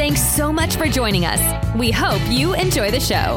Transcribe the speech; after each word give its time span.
Thanks 0.00 0.22
so 0.22 0.50
much 0.50 0.76
for 0.76 0.86
joining 0.88 1.26
us. 1.26 1.42
We 1.76 1.90
hope 1.90 2.22
you 2.30 2.54
enjoy 2.54 2.90
the 2.90 2.98
show. 2.98 3.36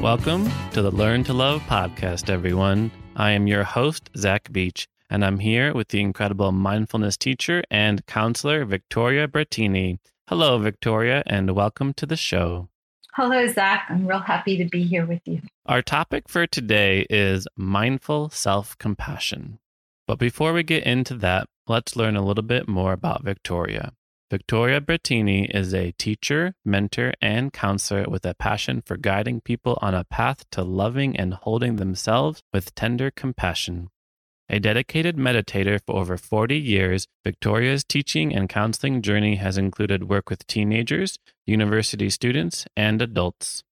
Welcome 0.00 0.48
to 0.70 0.80
the 0.80 0.92
Learn 0.92 1.24
to 1.24 1.32
Love 1.32 1.60
podcast, 1.62 2.30
everyone. 2.30 2.92
I 3.16 3.32
am 3.32 3.48
your 3.48 3.64
host, 3.64 4.10
Zach 4.16 4.52
Beach, 4.52 4.86
and 5.10 5.24
I'm 5.24 5.40
here 5.40 5.74
with 5.74 5.88
the 5.88 6.00
incredible 6.00 6.52
mindfulness 6.52 7.16
teacher 7.16 7.64
and 7.68 8.06
counselor, 8.06 8.64
Victoria 8.64 9.26
Brattini. 9.26 9.98
Hello, 10.28 10.60
Victoria, 10.60 11.24
and 11.26 11.56
welcome 11.56 11.94
to 11.94 12.06
the 12.06 12.14
show. 12.14 12.68
Hello, 13.14 13.48
Zach. 13.48 13.86
I'm 13.90 14.06
real 14.06 14.20
happy 14.20 14.56
to 14.56 14.66
be 14.66 14.84
here 14.84 15.04
with 15.04 15.22
you. 15.24 15.42
Our 15.66 15.82
topic 15.82 16.28
for 16.28 16.46
today 16.46 17.04
is 17.10 17.48
mindful 17.56 18.30
self 18.30 18.78
compassion. 18.78 19.58
But 20.06 20.20
before 20.20 20.52
we 20.52 20.62
get 20.62 20.84
into 20.84 21.14
that, 21.14 21.48
let's 21.68 21.96
learn 21.96 22.16
a 22.16 22.24
little 22.24 22.44
bit 22.44 22.68
more 22.68 22.92
about 22.92 23.24
Victoria. 23.24 23.92
Victoria 24.30 24.80
Brattini 24.80 25.48
is 25.54 25.72
a 25.72 25.92
teacher, 25.92 26.54
mentor, 26.64 27.12
and 27.22 27.52
counselor 27.52 28.06
with 28.08 28.26
a 28.26 28.34
passion 28.34 28.82
for 28.84 28.96
guiding 28.96 29.40
people 29.40 29.78
on 29.80 29.94
a 29.94 30.04
path 30.04 30.44
to 30.50 30.64
loving 30.64 31.16
and 31.16 31.34
holding 31.34 31.76
themselves 31.76 32.42
with 32.52 32.74
tender 32.74 33.10
compassion. 33.10 33.88
A 34.48 34.60
dedicated 34.60 35.16
meditator 35.16 35.80
for 35.84 35.96
over 35.96 36.16
40 36.16 36.56
years, 36.56 37.06
Victoria's 37.24 37.84
teaching 37.84 38.34
and 38.34 38.48
counseling 38.48 39.02
journey 39.02 39.36
has 39.36 39.58
included 39.58 40.08
work 40.08 40.30
with 40.30 40.46
teenagers, 40.46 41.18
university 41.46 42.10
students, 42.10 42.64
and 42.76 43.02
adults. 43.02 43.62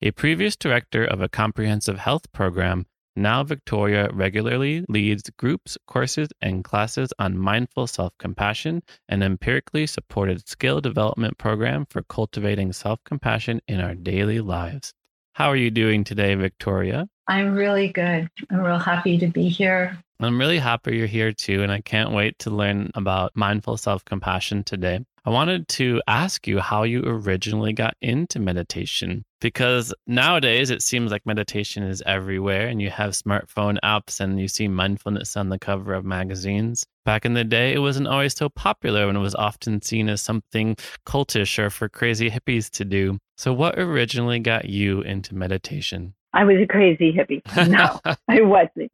A 0.00 0.10
previous 0.10 0.54
director 0.54 1.04
of 1.04 1.20
a 1.20 1.28
comprehensive 1.28 1.98
health 1.98 2.30
program, 2.32 2.86
now, 3.18 3.42
Victoria 3.42 4.08
regularly 4.12 4.84
leads 4.88 5.28
groups, 5.30 5.76
courses, 5.88 6.28
and 6.40 6.62
classes 6.62 7.12
on 7.18 7.36
mindful 7.36 7.88
self 7.88 8.12
compassion, 8.18 8.82
an 9.08 9.22
empirically 9.22 9.86
supported 9.88 10.48
skill 10.48 10.80
development 10.80 11.36
program 11.36 11.84
for 11.90 12.02
cultivating 12.04 12.72
self 12.72 13.02
compassion 13.04 13.60
in 13.66 13.80
our 13.80 13.96
daily 13.96 14.40
lives. 14.40 14.94
How 15.32 15.48
are 15.48 15.56
you 15.56 15.70
doing 15.72 16.04
today, 16.04 16.36
Victoria? 16.36 17.08
I'm 17.28 17.54
really 17.54 17.88
good. 17.88 18.30
I'm 18.50 18.60
real 18.60 18.78
happy 18.78 19.18
to 19.18 19.28
be 19.28 19.48
here. 19.48 19.98
I'm 20.20 20.38
really 20.38 20.58
happy 20.58 20.96
you're 20.96 21.06
here 21.06 21.32
too, 21.32 21.62
and 21.62 21.70
I 21.70 21.80
can't 21.80 22.10
wait 22.10 22.38
to 22.40 22.50
learn 22.50 22.90
about 22.94 23.36
mindful 23.36 23.76
self 23.76 24.04
compassion 24.04 24.64
today. 24.64 25.04
I 25.24 25.30
wanted 25.30 25.68
to 25.68 26.00
ask 26.08 26.46
you 26.46 26.58
how 26.58 26.84
you 26.84 27.02
originally 27.04 27.74
got 27.74 27.94
into 28.00 28.38
meditation 28.38 29.24
because 29.42 29.92
nowadays 30.06 30.70
it 30.70 30.80
seems 30.80 31.12
like 31.12 31.26
meditation 31.26 31.82
is 31.82 32.02
everywhere 32.06 32.66
and 32.66 32.80
you 32.80 32.88
have 32.88 33.10
smartphone 33.10 33.76
apps 33.84 34.20
and 34.20 34.40
you 34.40 34.48
see 34.48 34.68
mindfulness 34.68 35.36
on 35.36 35.50
the 35.50 35.58
cover 35.58 35.92
of 35.92 36.06
magazines. 36.06 36.82
Back 37.04 37.26
in 37.26 37.34
the 37.34 37.44
day, 37.44 37.74
it 37.74 37.80
wasn't 37.80 38.08
always 38.08 38.34
so 38.34 38.48
popular 38.48 39.06
and 39.06 39.18
it 39.18 39.20
was 39.20 39.34
often 39.34 39.82
seen 39.82 40.08
as 40.08 40.22
something 40.22 40.76
cultish 41.06 41.58
or 41.58 41.68
for 41.68 41.90
crazy 41.90 42.30
hippies 42.30 42.70
to 42.70 42.86
do. 42.86 43.18
So, 43.36 43.52
what 43.52 43.78
originally 43.78 44.40
got 44.40 44.64
you 44.64 45.02
into 45.02 45.34
meditation? 45.34 46.14
I 46.32 46.44
was 46.44 46.56
a 46.62 46.66
crazy 46.66 47.12
hippie. 47.12 47.42
No, 47.68 48.00
I 48.28 48.42
wasn't. 48.42 48.92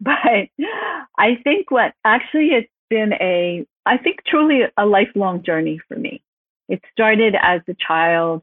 But 0.00 0.48
I 1.18 1.36
think 1.42 1.70
what 1.70 1.94
actually 2.04 2.48
it's 2.48 2.70
been 2.88 3.12
a 3.14 3.66
I 3.84 3.98
think 3.98 4.18
truly 4.26 4.62
a 4.76 4.86
lifelong 4.86 5.42
journey 5.42 5.80
for 5.88 5.96
me. 5.96 6.22
It 6.68 6.82
started 6.92 7.34
as 7.40 7.60
a 7.68 7.74
child. 7.74 8.42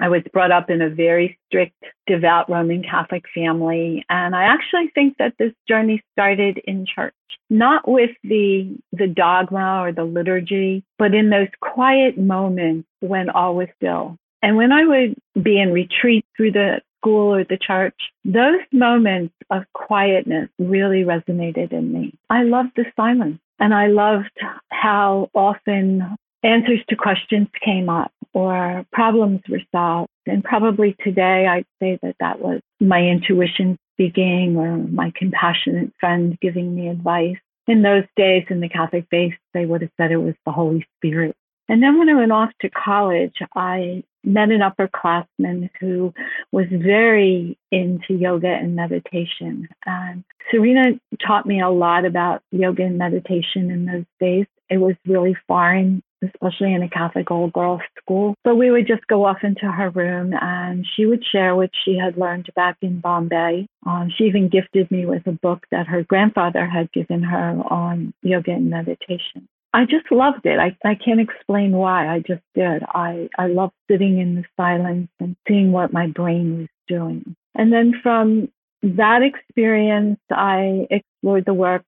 I 0.00 0.08
was 0.08 0.22
brought 0.32 0.52
up 0.52 0.70
in 0.70 0.82
a 0.82 0.90
very 0.90 1.38
strict, 1.46 1.82
devout 2.06 2.50
Roman 2.50 2.82
Catholic 2.82 3.24
family. 3.34 4.04
And 4.08 4.34
I 4.34 4.44
actually 4.44 4.90
think 4.94 5.16
that 5.18 5.34
this 5.38 5.52
journey 5.68 6.02
started 6.12 6.60
in 6.64 6.86
church, 6.86 7.14
not 7.48 7.88
with 7.88 8.10
the, 8.22 8.76
the 8.92 9.06
dogma 9.06 9.80
or 9.82 9.92
the 9.92 10.04
liturgy, 10.04 10.84
but 10.98 11.14
in 11.14 11.30
those 11.30 11.48
quiet 11.60 12.18
moments 12.18 12.88
when 13.00 13.30
all 13.30 13.54
was 13.54 13.68
still. 13.76 14.16
And 14.42 14.56
when 14.56 14.72
I 14.72 14.84
would 14.84 15.14
be 15.42 15.58
in 15.58 15.72
retreat 15.72 16.26
through 16.36 16.52
the 16.52 16.80
school 17.04 17.34
or 17.34 17.44
the 17.44 17.58
church, 17.58 17.94
those 18.24 18.60
moments 18.72 19.34
of 19.50 19.64
quietness 19.74 20.48
really 20.58 21.04
resonated 21.04 21.72
in 21.72 21.92
me. 21.92 22.14
I 22.30 22.44
loved 22.44 22.70
the 22.76 22.84
silence. 22.96 23.38
And 23.60 23.72
I 23.72 23.86
loved 23.86 24.36
how 24.70 25.30
often 25.34 26.16
answers 26.42 26.80
to 26.88 26.96
questions 26.96 27.48
came 27.64 27.88
up 27.88 28.12
or 28.32 28.84
problems 28.92 29.40
were 29.48 29.62
solved. 29.72 30.10
And 30.26 30.42
probably 30.42 30.96
today 31.04 31.46
I'd 31.46 31.66
say 31.80 31.98
that 32.02 32.16
that 32.20 32.40
was 32.40 32.60
my 32.80 33.00
intuition 33.00 33.78
speaking 33.92 34.56
or 34.56 34.76
my 34.76 35.12
compassionate 35.14 35.92
friend 36.00 36.36
giving 36.40 36.74
me 36.74 36.88
advice. 36.88 37.36
In 37.66 37.82
those 37.82 38.04
days 38.16 38.44
in 38.50 38.60
the 38.60 38.68
Catholic 38.68 39.06
faith, 39.10 39.34
they 39.54 39.64
would 39.64 39.82
have 39.82 39.90
said 39.96 40.10
it 40.10 40.16
was 40.16 40.34
the 40.44 40.52
Holy 40.52 40.86
Spirit. 40.98 41.34
And 41.68 41.82
then 41.82 41.98
when 41.98 42.10
I 42.10 42.14
went 42.14 42.32
off 42.32 42.50
to 42.60 42.68
college, 42.68 43.36
I 43.54 44.02
met 44.24 44.50
an 44.50 44.60
upperclassman 44.60 45.70
who 45.80 46.12
was 46.52 46.66
very 46.70 47.58
into 47.70 48.14
yoga 48.14 48.48
and 48.48 48.76
meditation. 48.76 49.68
And 49.86 50.24
Serena 50.50 50.98
taught 51.26 51.46
me 51.46 51.60
a 51.60 51.70
lot 51.70 52.04
about 52.04 52.42
yoga 52.50 52.84
and 52.84 52.98
meditation 52.98 53.70
in 53.70 53.86
those 53.86 54.04
days. 54.20 54.46
It 54.70 54.78
was 54.78 54.94
really 55.06 55.36
foreign, 55.46 56.02
especially 56.22 56.72
in 56.72 56.82
a 56.82 56.88
Catholic 56.88 57.30
old 57.30 57.52
girls 57.52 57.82
school. 57.98 58.34
So 58.46 58.54
we 58.54 58.70
would 58.70 58.86
just 58.86 59.06
go 59.06 59.24
off 59.24 59.38
into 59.42 59.70
her 59.70 59.90
room 59.90 60.32
and 60.40 60.86
she 60.96 61.06
would 61.06 61.22
share 61.24 61.54
what 61.54 61.70
she 61.84 61.98
had 61.98 62.16
learned 62.16 62.48
back 62.56 62.76
in 62.80 63.00
Bombay. 63.00 63.66
Um, 63.86 64.10
she 64.16 64.24
even 64.24 64.48
gifted 64.48 64.90
me 64.90 65.06
with 65.06 65.26
a 65.26 65.32
book 65.32 65.66
that 65.70 65.86
her 65.86 66.02
grandfather 66.02 66.66
had 66.66 66.92
given 66.92 67.22
her 67.22 67.62
on 67.70 68.14
yoga 68.22 68.52
and 68.52 68.70
meditation. 68.70 69.48
I 69.74 69.86
just 69.86 70.10
loved 70.12 70.46
it. 70.46 70.60
I, 70.60 70.76
I 70.88 70.94
can't 70.94 71.20
explain 71.20 71.72
why. 71.72 72.06
I 72.06 72.20
just 72.20 72.42
did. 72.54 72.84
I, 72.84 73.28
I 73.36 73.48
loved 73.48 73.74
sitting 73.90 74.20
in 74.20 74.36
the 74.36 74.44
silence 74.56 75.08
and 75.18 75.34
seeing 75.48 75.72
what 75.72 75.92
my 75.92 76.06
brain 76.06 76.58
was 76.58 76.68
doing. 76.86 77.34
And 77.56 77.72
then 77.72 77.92
from 78.00 78.50
that 78.82 79.22
experience, 79.22 80.20
I 80.30 80.86
explored 80.90 81.44
the 81.44 81.54
works 81.54 81.86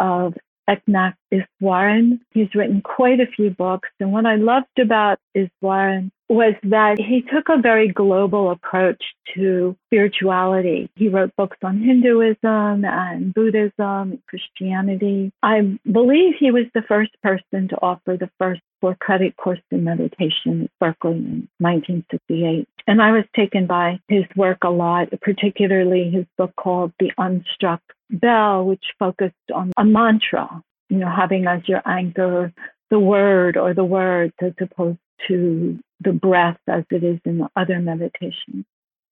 of 0.00 0.34
Eknath 0.68 1.14
Easwaran. 1.32 2.18
He's 2.32 2.52
written 2.56 2.82
quite 2.82 3.20
a 3.20 3.26
few 3.26 3.50
books. 3.50 3.88
And 4.00 4.12
what 4.12 4.26
I 4.26 4.34
loved 4.34 4.76
about 4.80 5.20
Easwaran 5.36 6.10
was 6.28 6.54
that 6.64 6.98
he 6.98 7.22
took 7.22 7.48
a 7.48 7.60
very 7.60 7.88
global 7.88 8.50
approach 8.50 9.02
to 9.34 9.76
spirituality. 9.86 10.90
He 10.94 11.08
wrote 11.08 11.34
books 11.36 11.56
on 11.62 11.80
Hinduism 11.80 12.84
and 12.84 13.32
Buddhism 13.32 13.72
and 14.12 14.22
Christianity. 14.26 15.32
I 15.42 15.78
believe 15.90 16.34
he 16.38 16.50
was 16.50 16.64
the 16.74 16.82
first 16.82 17.12
person 17.22 17.68
to 17.68 17.76
offer 17.80 18.16
the 18.18 18.30
first 18.38 18.60
four 18.80 18.94
credit 18.94 19.36
course 19.36 19.60
in 19.70 19.84
meditation 19.84 20.64
at 20.64 20.70
Berkeley 20.78 21.16
in 21.16 21.48
1968. 21.58 22.68
And 22.86 23.02
I 23.02 23.12
was 23.12 23.24
taken 23.34 23.66
by 23.66 23.98
his 24.08 24.24
work 24.36 24.58
a 24.62 24.70
lot, 24.70 25.08
particularly 25.20 26.10
his 26.10 26.26
book 26.36 26.52
called 26.56 26.92
The 26.98 27.12
Unstruck 27.18 27.80
Bell, 28.10 28.64
which 28.64 28.84
focused 28.98 29.34
on 29.54 29.72
a 29.76 29.84
mantra, 29.84 30.62
you 30.88 30.98
know, 30.98 31.10
having 31.10 31.46
as 31.46 31.66
your 31.66 31.82
anchor 31.86 32.52
the 32.90 32.98
word 32.98 33.56
or 33.56 33.74
the 33.74 33.84
words 33.84 34.32
as 34.40 34.52
opposed 34.60 34.98
to 35.26 35.78
the 36.00 36.12
breath 36.12 36.58
as 36.68 36.84
it 36.90 37.02
is 37.02 37.18
in 37.24 37.38
the 37.38 37.48
other 37.56 37.80
meditations. 37.80 38.64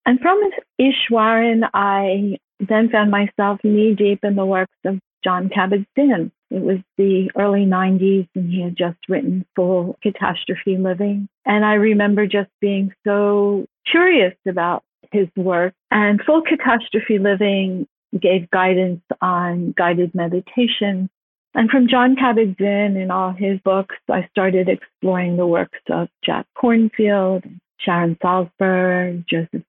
And 0.04 0.20
from 0.20 0.40
Easwaran, 0.80 1.68
I 1.74 2.38
then 2.60 2.88
found 2.90 3.10
myself 3.10 3.58
knee 3.64 3.94
deep 3.94 4.24
in 4.24 4.36
the 4.36 4.46
works 4.46 4.76
of 4.84 5.00
John 5.24 5.48
Kabat-Zinn. 5.48 6.30
It 6.50 6.62
was 6.62 6.78
the 6.96 7.28
early 7.36 7.66
90s, 7.66 8.28
and 8.36 8.48
he 8.48 8.62
had 8.62 8.76
just 8.76 8.98
written 9.08 9.44
Full 9.56 9.98
Catastrophe 10.00 10.76
Living. 10.76 11.28
And 11.44 11.64
I 11.64 11.74
remember 11.74 12.26
just 12.26 12.50
being 12.60 12.92
so 13.04 13.66
curious 13.90 14.34
about 14.46 14.84
his 15.10 15.26
work. 15.36 15.74
And 15.90 16.22
Full 16.22 16.42
Catastrophe 16.42 17.18
Living 17.18 17.88
gave 18.20 18.48
guidance 18.50 19.02
on 19.20 19.74
guided 19.76 20.14
meditation 20.14 21.10
and 21.56 21.70
from 21.70 21.88
John 21.88 22.16
Kabat-Zinn 22.16 22.96
and 22.96 23.10
all 23.10 23.32
his 23.32 23.58
books, 23.64 23.96
I 24.10 24.28
started 24.30 24.68
exploring 24.68 25.36
the 25.36 25.46
works 25.46 25.80
of 25.90 26.08
Jack 26.24 26.46
Kornfield, 26.56 27.44
Sharon 27.80 28.16
Salzberg, 28.22 29.24
Joseph 29.26 29.62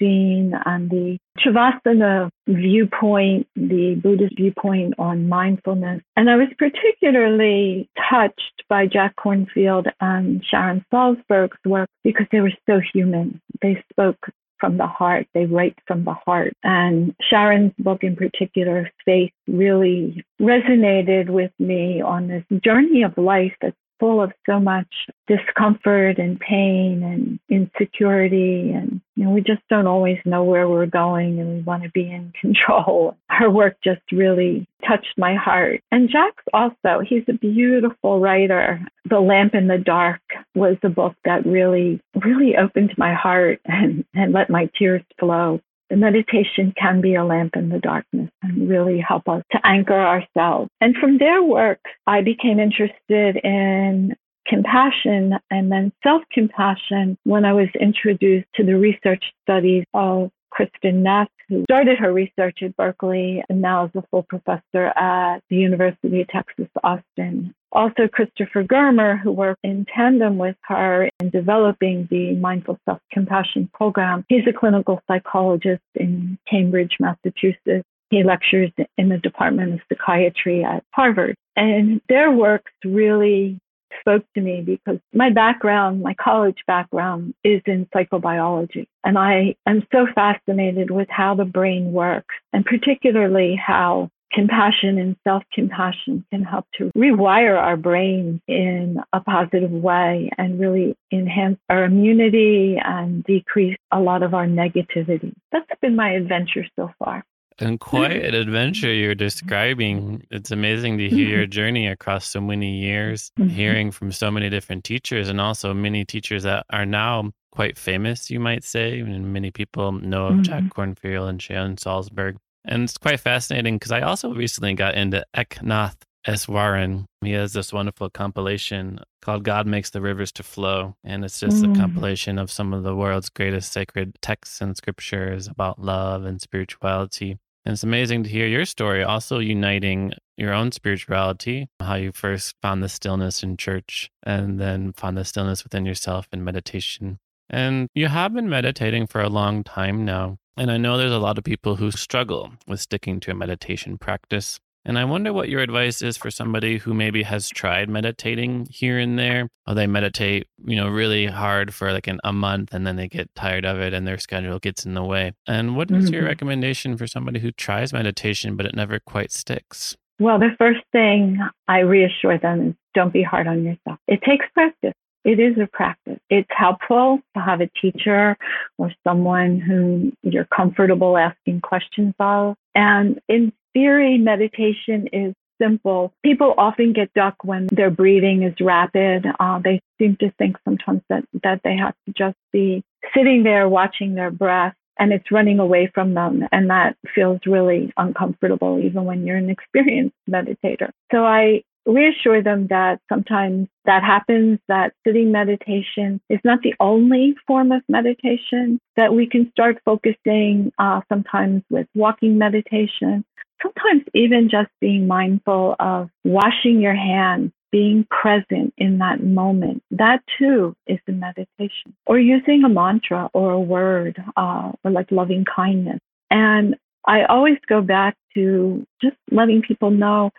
seen 0.00 0.52
and 0.64 0.90
the 0.90 1.18
Vipassana 1.44 2.30
viewpoint, 2.46 3.46
the 3.56 3.98
Buddhist 4.02 4.36
viewpoint 4.36 4.94
on 4.98 5.28
mindfulness. 5.28 6.02
And 6.16 6.30
I 6.30 6.36
was 6.36 6.48
particularly 6.58 7.88
touched 8.10 8.64
by 8.68 8.86
Jack 8.86 9.14
Kornfield 9.16 9.90
and 10.00 10.44
Sharon 10.44 10.84
Salzberg's 10.92 11.58
work 11.64 11.88
because 12.04 12.26
they 12.32 12.40
were 12.40 12.52
so 12.68 12.80
human. 12.92 13.40
They 13.62 13.82
spoke 13.92 14.30
from 14.60 14.76
the 14.76 14.86
heart. 14.86 15.26
They 15.34 15.46
write 15.46 15.78
from 15.86 16.04
the 16.04 16.14
heart. 16.14 16.54
And 16.62 17.14
Sharon's 17.20 17.72
book 17.78 18.02
in 18.02 18.16
particular, 18.16 18.90
Faith, 19.04 19.32
really 19.46 20.24
resonated 20.40 21.30
with 21.30 21.52
me 21.58 22.00
on 22.00 22.28
this 22.28 22.44
journey 22.62 23.02
of 23.02 23.16
life 23.16 23.52
that's 23.60 23.76
full 23.98 24.22
of 24.22 24.32
so 24.46 24.60
much 24.60 24.86
discomfort 25.26 26.18
and 26.18 26.38
pain 26.40 27.02
and 27.02 27.38
insecurity. 27.48 28.72
And 28.72 29.00
you 29.16 29.24
know 29.24 29.30
we 29.30 29.40
just 29.40 29.62
don't 29.68 29.86
always 29.86 30.18
know 30.24 30.44
where 30.44 30.68
we're 30.68 30.86
going 30.86 31.38
and 31.38 31.56
we 31.56 31.60
want 31.62 31.82
to 31.82 31.90
be 31.90 32.10
in 32.10 32.32
control. 32.40 33.16
Her 33.28 33.50
work 33.50 33.76
just 33.82 34.02
really 34.12 34.66
touched 34.86 35.14
my 35.16 35.34
heart. 35.34 35.82
And 35.90 36.08
jack's 36.08 36.44
also 36.52 37.00
he's 37.06 37.24
a 37.28 37.34
beautiful 37.34 38.20
writer. 38.20 38.80
The 39.08 39.20
lamp 39.20 39.54
in 39.54 39.68
the 39.68 39.78
dark 39.78 40.20
was 40.54 40.76
a 40.82 40.88
book 40.88 41.14
that 41.24 41.46
really 41.46 42.00
really 42.24 42.56
opened 42.56 42.94
my 42.96 43.14
heart 43.14 43.60
and 43.64 44.04
and 44.14 44.32
let 44.32 44.50
my 44.50 44.70
tears 44.78 45.02
flow 45.18 45.60
the 45.90 45.96
meditation 45.96 46.72
can 46.80 47.00
be 47.00 47.14
a 47.14 47.24
lamp 47.24 47.56
in 47.56 47.68
the 47.68 47.78
darkness 47.78 48.30
and 48.42 48.68
really 48.68 49.00
help 49.00 49.28
us 49.28 49.42
to 49.52 49.58
anchor 49.64 49.98
ourselves. 49.98 50.70
And 50.80 50.94
from 50.96 51.18
their 51.18 51.42
work, 51.42 51.80
I 52.06 52.20
became 52.22 52.58
interested 52.58 53.36
in 53.42 54.14
compassion 54.46 55.34
and 55.50 55.70
then 55.70 55.92
self 56.02 56.22
compassion 56.32 57.16
when 57.24 57.44
I 57.44 57.52
was 57.52 57.68
introduced 57.78 58.48
to 58.56 58.64
the 58.64 58.76
research 58.76 59.24
studies 59.42 59.84
of 59.94 60.30
Kristin 60.52 61.02
Neff, 61.02 61.28
who 61.48 61.64
started 61.64 61.98
her 61.98 62.12
research 62.12 62.58
at 62.62 62.76
Berkeley 62.76 63.42
and 63.48 63.60
now 63.60 63.86
is 63.86 63.90
a 63.94 64.02
full 64.10 64.22
professor 64.22 64.86
at 64.96 65.40
the 65.50 65.56
University 65.56 66.20
of 66.20 66.28
Texas, 66.28 66.68
Austin. 66.82 67.54
Also, 67.72 68.08
Christopher 68.10 68.64
Germer, 68.64 69.20
who 69.20 69.30
worked 69.30 69.60
in 69.62 69.86
tandem 69.94 70.38
with 70.38 70.56
her 70.62 71.10
in 71.20 71.30
developing 71.30 72.08
the 72.10 72.34
Mindful 72.36 72.78
Self 72.86 73.00
Compassion 73.12 73.70
program. 73.74 74.24
He's 74.28 74.46
a 74.48 74.58
clinical 74.58 75.00
psychologist 75.06 75.82
in 75.94 76.38
Cambridge, 76.48 76.96
Massachusetts. 76.98 77.86
He 78.10 78.24
lectures 78.24 78.70
in 78.96 79.10
the 79.10 79.18
Department 79.18 79.74
of 79.74 79.80
Psychiatry 79.88 80.64
at 80.64 80.82
Harvard. 80.92 81.36
And 81.56 82.00
their 82.08 82.30
works 82.30 82.72
really 82.84 83.58
spoke 84.00 84.24
to 84.34 84.40
me 84.40 84.62
because 84.62 84.98
my 85.12 85.30
background, 85.30 86.02
my 86.02 86.14
college 86.14 86.58
background, 86.66 87.34
is 87.44 87.60
in 87.66 87.86
psychobiology. 87.94 88.86
And 89.04 89.18
I 89.18 89.54
am 89.66 89.86
so 89.92 90.06
fascinated 90.14 90.90
with 90.90 91.08
how 91.10 91.34
the 91.34 91.44
brain 91.44 91.92
works, 91.92 92.34
and 92.52 92.64
particularly 92.64 93.56
how 93.56 94.10
compassion 94.32 94.98
and 94.98 95.16
self 95.24 95.42
compassion 95.52 96.24
can 96.30 96.42
help 96.42 96.66
to 96.76 96.90
rewire 96.96 97.58
our 97.58 97.76
brain 97.76 98.40
in 98.46 98.98
a 99.12 99.20
positive 99.20 99.70
way 99.70 100.30
and 100.38 100.60
really 100.60 100.96
enhance 101.12 101.58
our 101.68 101.84
immunity 101.84 102.78
and 102.82 103.24
decrease 103.24 103.76
a 103.90 104.00
lot 104.00 104.22
of 104.22 104.34
our 104.34 104.46
negativity. 104.46 105.32
That's 105.52 105.66
been 105.80 105.96
my 105.96 106.12
adventure 106.12 106.66
so 106.76 106.90
far. 106.98 107.24
And 107.58 107.80
quite 107.80 108.24
an 108.24 108.34
adventure 108.34 108.92
you're 108.92 109.14
describing. 109.14 110.26
It's 110.30 110.50
amazing 110.50 110.98
to 110.98 111.08
hear 111.08 111.28
your 111.28 111.46
journey 111.46 111.86
across 111.86 112.26
so 112.26 112.40
many 112.40 112.78
years, 112.78 113.30
mm-hmm. 113.38 113.50
hearing 113.50 113.90
from 113.90 114.12
so 114.12 114.30
many 114.30 114.48
different 114.48 114.84
teachers, 114.84 115.28
and 115.28 115.40
also 115.40 115.74
many 115.74 116.04
teachers 116.04 116.44
that 116.44 116.66
are 116.70 116.86
now 116.86 117.32
quite 117.52 117.76
famous, 117.76 118.30
you 118.30 118.40
might 118.40 118.64
say. 118.64 119.00
And 119.00 119.32
many 119.32 119.50
people 119.50 119.92
know 119.92 120.26
of 120.26 120.32
mm-hmm. 120.34 120.42
Jack 120.42 120.64
Kornfield 120.64 121.28
and 121.28 121.42
Sharon 121.42 121.76
Salzberg. 121.76 122.36
And 122.64 122.84
it's 122.84 122.98
quite 122.98 123.20
fascinating 123.20 123.76
because 123.76 123.92
I 123.92 124.02
also 124.02 124.34
recently 124.34 124.74
got 124.74 124.94
into 124.94 125.24
Eknath 125.34 125.96
Easwaran. 126.26 127.06
He 127.22 127.32
has 127.32 127.54
this 127.54 127.72
wonderful 127.72 128.10
compilation 128.10 129.00
called 129.22 129.44
God 129.44 129.66
Makes 129.66 129.90
the 129.90 130.00
Rivers 130.00 130.30
to 130.32 130.42
Flow. 130.42 130.94
And 131.02 131.24
it's 131.24 131.40
just 131.40 131.62
mm. 131.62 131.74
a 131.74 131.80
compilation 131.80 132.38
of 132.38 132.50
some 132.50 132.74
of 132.74 132.82
the 132.82 132.94
world's 132.94 133.30
greatest 133.30 133.72
sacred 133.72 134.16
texts 134.20 134.60
and 134.60 134.76
scriptures 134.76 135.48
about 135.48 135.80
love 135.80 136.24
and 136.24 136.40
spirituality. 136.40 137.38
And 137.64 137.74
it's 137.74 137.82
amazing 137.82 138.22
to 138.24 138.30
hear 138.30 138.46
your 138.46 138.64
story, 138.64 139.02
also 139.02 139.38
uniting 139.38 140.12
your 140.36 140.54
own 140.54 140.72
spirituality, 140.72 141.68
how 141.80 141.96
you 141.96 142.12
first 142.12 142.54
found 142.62 142.82
the 142.82 142.88
stillness 142.88 143.42
in 143.42 143.56
church 143.56 144.10
and 144.22 144.60
then 144.60 144.92
found 144.92 145.16
the 145.16 145.24
stillness 145.24 145.64
within 145.64 145.84
yourself 145.84 146.28
in 146.32 146.44
meditation. 146.44 147.18
And 147.50 147.88
you 147.94 148.08
have 148.08 148.34
been 148.34 148.48
meditating 148.48 149.06
for 149.06 149.20
a 149.20 149.28
long 149.28 149.64
time 149.64 150.04
now. 150.04 150.38
And 150.56 150.70
I 150.70 150.76
know 150.76 150.96
there's 150.96 151.12
a 151.12 151.18
lot 151.18 151.38
of 151.38 151.44
people 151.44 151.76
who 151.76 151.90
struggle 151.90 152.52
with 152.66 152.80
sticking 152.80 153.20
to 153.20 153.30
a 153.30 153.34
meditation 153.34 153.96
practice. 153.98 154.58
And 154.88 154.98
I 154.98 155.04
wonder 155.04 155.34
what 155.34 155.50
your 155.50 155.60
advice 155.60 156.00
is 156.00 156.16
for 156.16 156.30
somebody 156.30 156.78
who 156.78 156.94
maybe 156.94 157.22
has 157.22 157.50
tried 157.50 157.90
meditating 157.90 158.68
here 158.70 158.98
and 158.98 159.18
there, 159.18 159.46
or 159.66 159.74
they 159.74 159.86
meditate, 159.86 160.48
you 160.64 160.76
know, 160.76 160.88
really 160.88 161.26
hard 161.26 161.74
for 161.74 161.92
like 161.92 162.06
an, 162.06 162.20
a 162.24 162.32
month 162.32 162.72
and 162.72 162.86
then 162.86 162.96
they 162.96 163.06
get 163.06 163.28
tired 163.34 163.66
of 163.66 163.78
it 163.80 163.92
and 163.92 164.06
their 164.06 164.16
schedule 164.16 164.58
gets 164.58 164.86
in 164.86 164.94
the 164.94 165.04
way. 165.04 165.34
And 165.46 165.76
what 165.76 165.90
is 165.90 166.06
mm-hmm. 166.06 166.14
your 166.14 166.24
recommendation 166.24 166.96
for 166.96 167.06
somebody 167.06 167.38
who 167.38 167.52
tries 167.52 167.92
meditation 167.92 168.56
but 168.56 168.64
it 168.64 168.74
never 168.74 168.98
quite 168.98 169.30
sticks? 169.30 169.94
Well, 170.20 170.38
the 170.38 170.56
first 170.56 170.80
thing 170.90 171.38
I 171.68 171.80
reassure 171.80 172.38
them 172.38 172.68
is 172.68 172.74
don't 172.94 173.12
be 173.12 173.22
hard 173.22 173.46
on 173.46 173.64
yourself. 173.64 173.98
It 174.08 174.22
takes 174.22 174.46
practice 174.54 174.94
it 175.28 175.40
is 175.40 175.58
a 175.62 175.66
practice. 175.66 176.18
It's 176.30 176.48
helpful 176.48 177.20
to 177.36 177.42
have 177.42 177.60
a 177.60 177.68
teacher 177.80 178.34
or 178.78 178.90
someone 179.06 179.60
who 179.60 180.10
you're 180.22 180.46
comfortable 180.46 181.18
asking 181.18 181.60
questions 181.60 182.14
of. 182.18 182.54
And 182.74 183.20
in 183.28 183.52
theory, 183.78 184.18
meditation 184.18 185.08
is 185.12 185.34
simple. 185.62 186.12
People 186.24 186.54
often 186.58 186.92
get 186.92 187.10
stuck 187.10 187.36
when 187.44 187.68
their 187.70 187.90
breathing 187.90 188.42
is 188.42 188.54
rapid. 188.60 189.24
Uh, 189.38 189.60
they 189.62 189.80
seem 189.98 190.16
to 190.20 190.32
think 190.38 190.56
sometimes 190.64 191.02
that, 191.08 191.24
that 191.42 191.60
they 191.64 191.76
have 191.76 191.94
to 192.06 192.12
just 192.16 192.36
be 192.52 192.82
sitting 193.16 193.42
there 193.42 193.68
watching 193.68 194.14
their 194.14 194.30
breath 194.30 194.74
and 194.98 195.12
it's 195.12 195.30
running 195.30 195.60
away 195.60 195.90
from 195.94 196.14
them. 196.14 196.42
And 196.50 196.70
that 196.70 196.96
feels 197.14 197.40
really 197.46 197.92
uncomfortable, 197.96 198.80
even 198.82 199.04
when 199.04 199.24
you're 199.24 199.36
an 199.36 199.50
experienced 199.50 200.16
meditator. 200.30 200.90
So 201.12 201.24
I 201.24 201.62
reassure 201.86 202.42
them 202.42 202.66
that 202.68 203.00
sometimes 203.08 203.68
that 203.86 204.02
happens, 204.02 204.58
that 204.68 204.92
sitting 205.06 205.32
meditation 205.32 206.20
is 206.28 206.40
not 206.44 206.60
the 206.62 206.74
only 206.80 207.34
form 207.46 207.72
of 207.72 207.82
meditation, 207.88 208.78
that 208.96 209.14
we 209.14 209.26
can 209.26 209.50
start 209.52 209.78
focusing 209.84 210.70
uh, 210.78 211.00
sometimes 211.08 211.62
with 211.70 211.86
walking 211.94 212.36
meditation, 212.36 213.24
sometimes 213.62 214.02
even 214.14 214.48
just 214.50 214.70
being 214.80 215.06
mindful 215.06 215.76
of 215.78 216.10
washing 216.24 216.80
your 216.80 216.94
hands. 216.94 217.52
Being 217.70 218.06
present 218.08 218.72
in 218.78 218.96
that 219.00 219.22
moment, 219.22 219.82
that 219.90 220.22
too 220.38 220.74
is 220.86 220.98
a 221.06 221.12
meditation. 221.12 221.94
Or 222.06 222.18
using 222.18 222.64
a 222.64 222.68
mantra 222.70 223.28
or 223.34 223.50
a 223.50 223.60
word, 223.60 224.16
uh, 224.38 224.72
or 224.82 224.90
like 224.90 225.12
loving 225.12 225.44
kindness. 225.44 226.00
And 226.30 226.76
I 227.06 227.24
always 227.24 227.58
go 227.68 227.82
back 227.82 228.16
to 228.32 228.86
just 229.02 229.16
letting 229.30 229.60
people 229.60 229.90
know 229.90 230.30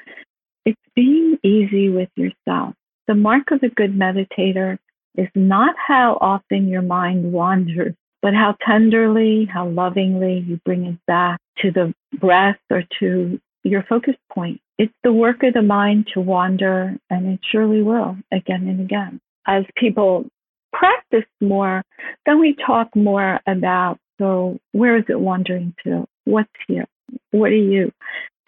it's 0.65 0.81
being 0.95 1.37
easy 1.43 1.89
with 1.89 2.09
yourself. 2.15 2.73
The 3.07 3.15
mark 3.15 3.51
of 3.51 3.61
a 3.61 3.69
good 3.69 3.93
meditator 3.93 4.79
is 5.15 5.27
not 5.35 5.75
how 5.77 6.17
often 6.21 6.67
your 6.67 6.81
mind 6.81 7.31
wanders, 7.31 7.93
but 8.21 8.33
how 8.33 8.55
tenderly, 8.65 9.45
how 9.45 9.67
lovingly 9.67 10.45
you 10.47 10.59
bring 10.65 10.85
it 10.85 10.97
back 11.05 11.39
to 11.61 11.71
the 11.71 11.93
breath 12.19 12.59
or 12.69 12.83
to 12.99 13.39
your 13.63 13.83
focus 13.83 14.15
point. 14.31 14.61
It's 14.77 14.93
the 15.03 15.11
work 15.11 15.43
of 15.43 15.53
the 15.53 15.61
mind 15.61 16.07
to 16.13 16.21
wander, 16.21 16.95
and 17.09 17.33
it 17.33 17.39
surely 17.51 17.81
will 17.81 18.17
again 18.31 18.67
and 18.67 18.79
again. 18.79 19.19
As 19.45 19.65
people 19.75 20.25
practice 20.71 21.29
more, 21.41 21.83
then 22.25 22.39
we 22.39 22.55
talk 22.65 22.95
more 22.95 23.39
about 23.47 23.97
so 24.19 24.59
where 24.73 24.97
is 24.97 25.05
it 25.07 25.19
wandering 25.19 25.73
to? 25.85 26.05
What's 26.25 26.49
here? 26.67 26.85
What 27.31 27.51
are 27.51 27.55
you 27.55 27.91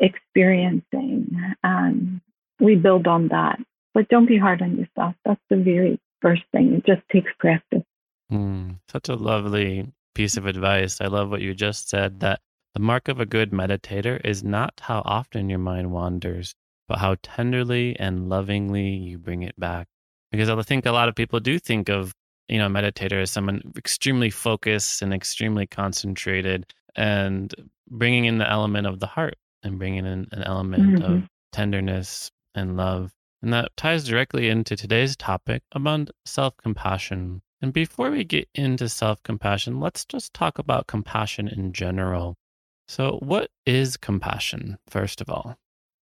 experiencing. 0.02 1.38
And 1.64 2.20
we 2.60 2.76
build 2.76 3.08
on 3.08 3.30
that. 3.30 3.60
But 3.94 4.10
don't 4.10 4.28
be 4.28 4.38
hard 4.38 4.62
on 4.62 4.78
yourself. 4.78 5.16
That's 5.26 5.42
the 5.50 5.58
very 5.58 6.00
first 6.22 6.44
thing. 6.52 6.74
It 6.74 6.86
just 6.86 7.08
takes 7.12 7.32
practice. 7.40 7.84
Mm, 8.32 8.78
such 8.90 9.10
a 9.10 9.16
lovely 9.16 9.92
piece 10.16 10.38
of 10.38 10.46
advice. 10.46 11.02
I 11.02 11.08
love 11.08 11.30
what 11.30 11.42
you 11.42 11.54
just 11.54 11.90
said 11.90 12.22
that 12.22 12.40
the 12.74 12.80
mark 12.80 13.08
of 13.08 13.20
a 13.20 13.26
good 13.26 13.52
meditator 13.52 14.24
is 14.24 14.44
not 14.44 14.80
how 14.82 15.02
often 15.04 15.50
your 15.50 15.60
mind 15.60 15.92
wanders, 15.92 16.56
but 16.88 17.00
how 17.00 17.16
tenderly 17.22 17.98
and 18.00 18.30
lovingly 18.30 18.90
you 18.90 19.18
bring 19.18 19.44
it 19.44 19.60
back. 19.60 19.88
Because 20.32 20.50
I 20.50 20.62
think 20.62 20.86
a 20.86 20.92
lot 20.92 21.10
of 21.10 21.16
people 21.16 21.40
do 21.40 21.60
think 21.60 21.90
of, 21.90 22.14
you 22.48 22.58
know, 22.58 22.68
a 22.68 22.70
meditator 22.70 23.22
as 23.22 23.32
someone 23.32 23.62
extremely 23.78 24.30
focused 24.30 25.02
and 25.02 25.14
extremely 25.14 25.68
concentrated 25.68 26.74
and 26.96 27.54
bringing 27.90 28.26
in 28.26 28.38
the 28.38 28.50
element 28.50 28.88
of 28.88 29.00
the 29.00 29.08
heart 29.08 29.36
and 29.64 29.78
bringing 29.78 30.06
in 30.06 30.28
an 30.32 30.44
element 30.44 30.84
mm-hmm. 30.84 31.14
of 31.14 31.24
tenderness 31.52 32.32
and 32.56 32.78
love. 32.78 33.12
And 33.42 33.52
that 33.54 33.76
ties 33.76 34.06
directly 34.06 34.50
into 34.50 34.76
today's 34.76 35.16
topic 35.16 35.64
about 35.74 36.10
self 36.26 36.56
compassion. 36.58 37.42
And 37.62 37.74
before 37.74 38.12
we 38.12 38.24
get 38.24 38.48
into 38.56 38.88
self 38.88 39.22
compassion, 39.24 39.80
let's 39.80 40.06
just 40.06 40.34
talk 40.34 40.60
about 40.60 40.88
compassion 40.88 41.48
in 41.48 41.74
general. 41.74 42.36
So, 42.92 43.20
what 43.22 43.50
is 43.66 43.96
compassion, 43.96 44.78
first 44.90 45.22
of 45.22 45.30
all? 45.30 45.56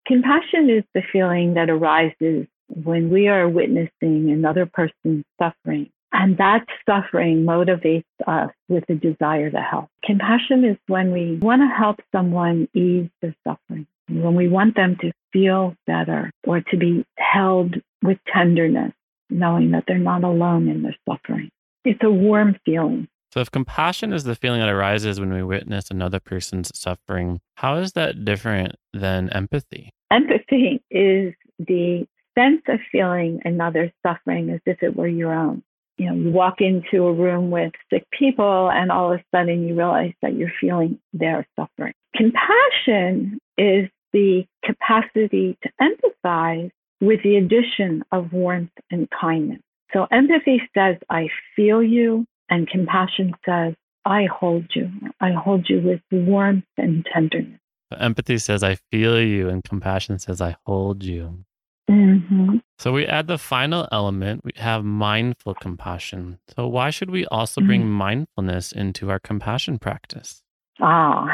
Compassion 0.08 0.72
is 0.72 0.84
the 0.96 1.04
feeling 1.14 1.54
that 1.54 1.70
arises 1.70 2.48
when 2.68 3.12
we 3.12 3.28
are 3.28 3.48
witnessing 3.48 4.32
another 4.32 4.66
person's 4.66 5.24
suffering. 5.40 5.92
And 6.14 6.36
that 6.40 6.66
suffering 6.88 7.46
motivates 7.46 8.06
us 8.26 8.50
with 8.70 8.86
a 8.90 8.96
desire 8.96 9.52
to 9.52 9.60
help. 9.60 9.90
Compassion 10.04 10.66
is 10.66 10.78
when 10.88 11.12
we 11.12 11.38
want 11.38 11.62
to 11.62 11.68
help 11.68 12.00
someone 12.12 12.68
ease 12.74 13.08
their 13.22 13.36
suffering, 13.48 13.86
when 14.08 14.34
we 14.34 14.48
want 14.48 14.76
them 14.76 14.98
to 15.02 15.12
feel 15.32 15.76
better 15.86 16.32
or 16.48 16.62
to 16.72 16.78
be 16.78 17.06
held 17.20 17.76
with 18.02 18.18
tenderness, 18.34 18.94
knowing 19.30 19.70
that 19.72 19.84
they're 19.88 20.00
not 20.00 20.24
alone 20.24 20.68
in 20.68 20.82
their 20.82 20.98
suffering. 21.08 21.52
It's 21.86 22.02
a 22.02 22.10
warm 22.10 22.58
feeling. 22.66 23.08
So, 23.32 23.42
if 23.42 23.52
compassion 23.52 24.12
is 24.12 24.24
the 24.24 24.36
feeling 24.36 24.60
that 24.60 24.70
arises 24.70 25.20
when 25.20 25.32
we 25.32 25.44
witness 25.44 25.92
another 25.92 26.20
person's 26.20 26.72
suffering, 26.74 27.42
how 27.56 27.76
is 27.76 27.94
that 27.94 28.26
different 28.26 28.76
than 28.94 29.30
empathy? 29.30 29.92
Empathy 30.12 30.82
is 30.90 31.34
the 31.60 32.08
sense 32.38 32.62
of 32.68 32.80
feeling 32.92 33.42
another's 33.46 33.92
suffering 34.06 34.50
as 34.50 34.62
if 34.66 34.82
it 34.82 34.96
were 34.96 35.08
your 35.08 35.34
own. 35.34 35.62
You 35.98 36.08
know, 36.08 36.16
you 36.16 36.32
walk 36.32 36.62
into 36.62 37.06
a 37.06 37.14
room 37.14 37.52
with 37.52 37.74
sick 37.92 38.08
people 38.18 38.72
and 38.72 38.92
all 38.92 39.14
of 39.14 39.20
a 39.20 39.24
sudden 39.36 39.68
you 39.68 39.76
realize 39.76 40.14
that 40.22 40.34
you're 40.34 40.52
feeling 40.60 40.98
their 41.14 41.46
suffering. 41.60 41.94
Compassion 42.16 43.38
is 43.58 43.90
the 44.14 44.46
capacity 44.64 45.58
to 45.62 45.70
empathize 45.82 46.72
with 47.02 47.22
the 47.24 47.36
addition 47.36 48.04
of 48.12 48.32
warmth 48.32 48.72
and 48.90 49.10
kindness. 49.10 49.60
So 49.94 50.08
empathy 50.12 50.62
says, 50.74 50.98
I 51.10 51.28
feel 51.56 51.84
you, 51.84 52.26
and 52.50 52.68
compassion 52.68 53.34
says, 53.46 53.74
I 54.06 54.26
hold 54.26 54.66
you. 54.76 54.90
I 55.20 55.32
hold 55.32 55.68
you 55.70 55.82
with 55.82 56.02
warmth 56.12 56.66
and 56.78 57.06
tenderness. 57.14 57.60
Empathy 57.98 58.38
says, 58.38 58.64
I 58.64 58.76
feel 58.92 59.20
you, 59.20 59.50
and 59.50 59.64
compassion 59.64 60.20
says, 60.20 60.42
I 60.42 60.56
hold 60.66 61.04
you. 61.04 61.44
Mm-hmm. 61.90 62.58
So 62.78 62.94
we 62.94 63.08
add 63.08 63.28
the 63.28 63.40
final 63.40 63.88
element, 63.92 64.46
we 64.46 64.52
have 64.58 64.86
mindful 64.86 65.56
compassion. 65.56 66.38
So 66.56 66.68
why 66.68 66.92
should 66.92 67.10
we 67.10 67.26
also 67.26 67.62
bring 67.62 67.82
mm-hmm. 67.82 67.92
mindfulness 67.92 68.72
into 68.72 69.10
our 69.10 69.20
compassion 69.20 69.80
practice? 69.80 70.44
Ah, 70.80 71.28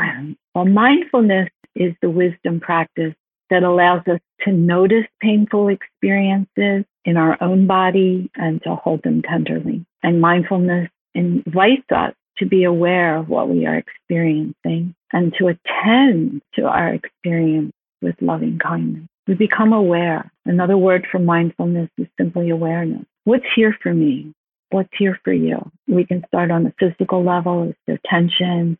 well, 0.53 0.65
mindfulness 0.65 1.49
is 1.75 1.93
the 2.01 2.09
wisdom 2.09 2.61
practice 2.61 3.13
that 3.49 3.63
allows 3.63 4.01
us 4.07 4.19
to 4.41 4.51
notice 4.51 5.05
painful 5.21 5.67
experiences 5.67 6.85
in 7.03 7.17
our 7.17 7.37
own 7.43 7.67
body 7.67 8.31
and 8.35 8.61
to 8.63 8.75
hold 8.75 9.03
them 9.03 9.21
tenderly. 9.21 9.85
And 10.01 10.21
mindfulness 10.21 10.89
invites 11.15 11.89
us 11.93 12.13
to 12.37 12.45
be 12.45 12.65
aware 12.65 13.17
of 13.17 13.29
what 13.29 13.49
we 13.49 13.65
are 13.65 13.77
experiencing 13.77 14.93
and 15.13 15.33
to 15.39 15.47
attend 15.47 16.41
to 16.53 16.63
our 16.63 16.93
experience 16.93 17.71
with 18.01 18.15
loving 18.21 18.59
kindness. 18.59 19.07
We 19.27 19.33
become 19.33 19.73
aware. 19.73 20.31
Another 20.45 20.77
word 20.77 21.07
for 21.11 21.19
mindfulness 21.19 21.89
is 21.97 22.07
simply 22.19 22.49
awareness. 22.49 23.05
What's 23.23 23.45
here 23.55 23.75
for 23.81 23.93
me? 23.93 24.33
What's 24.69 24.89
here 24.97 25.19
for 25.23 25.33
you? 25.33 25.71
We 25.87 26.05
can 26.05 26.23
start 26.27 26.51
on 26.51 26.63
the 26.63 26.73
physical 26.79 27.23
level. 27.23 27.69
Is 27.69 27.75
there 27.87 27.99
tension? 28.05 28.77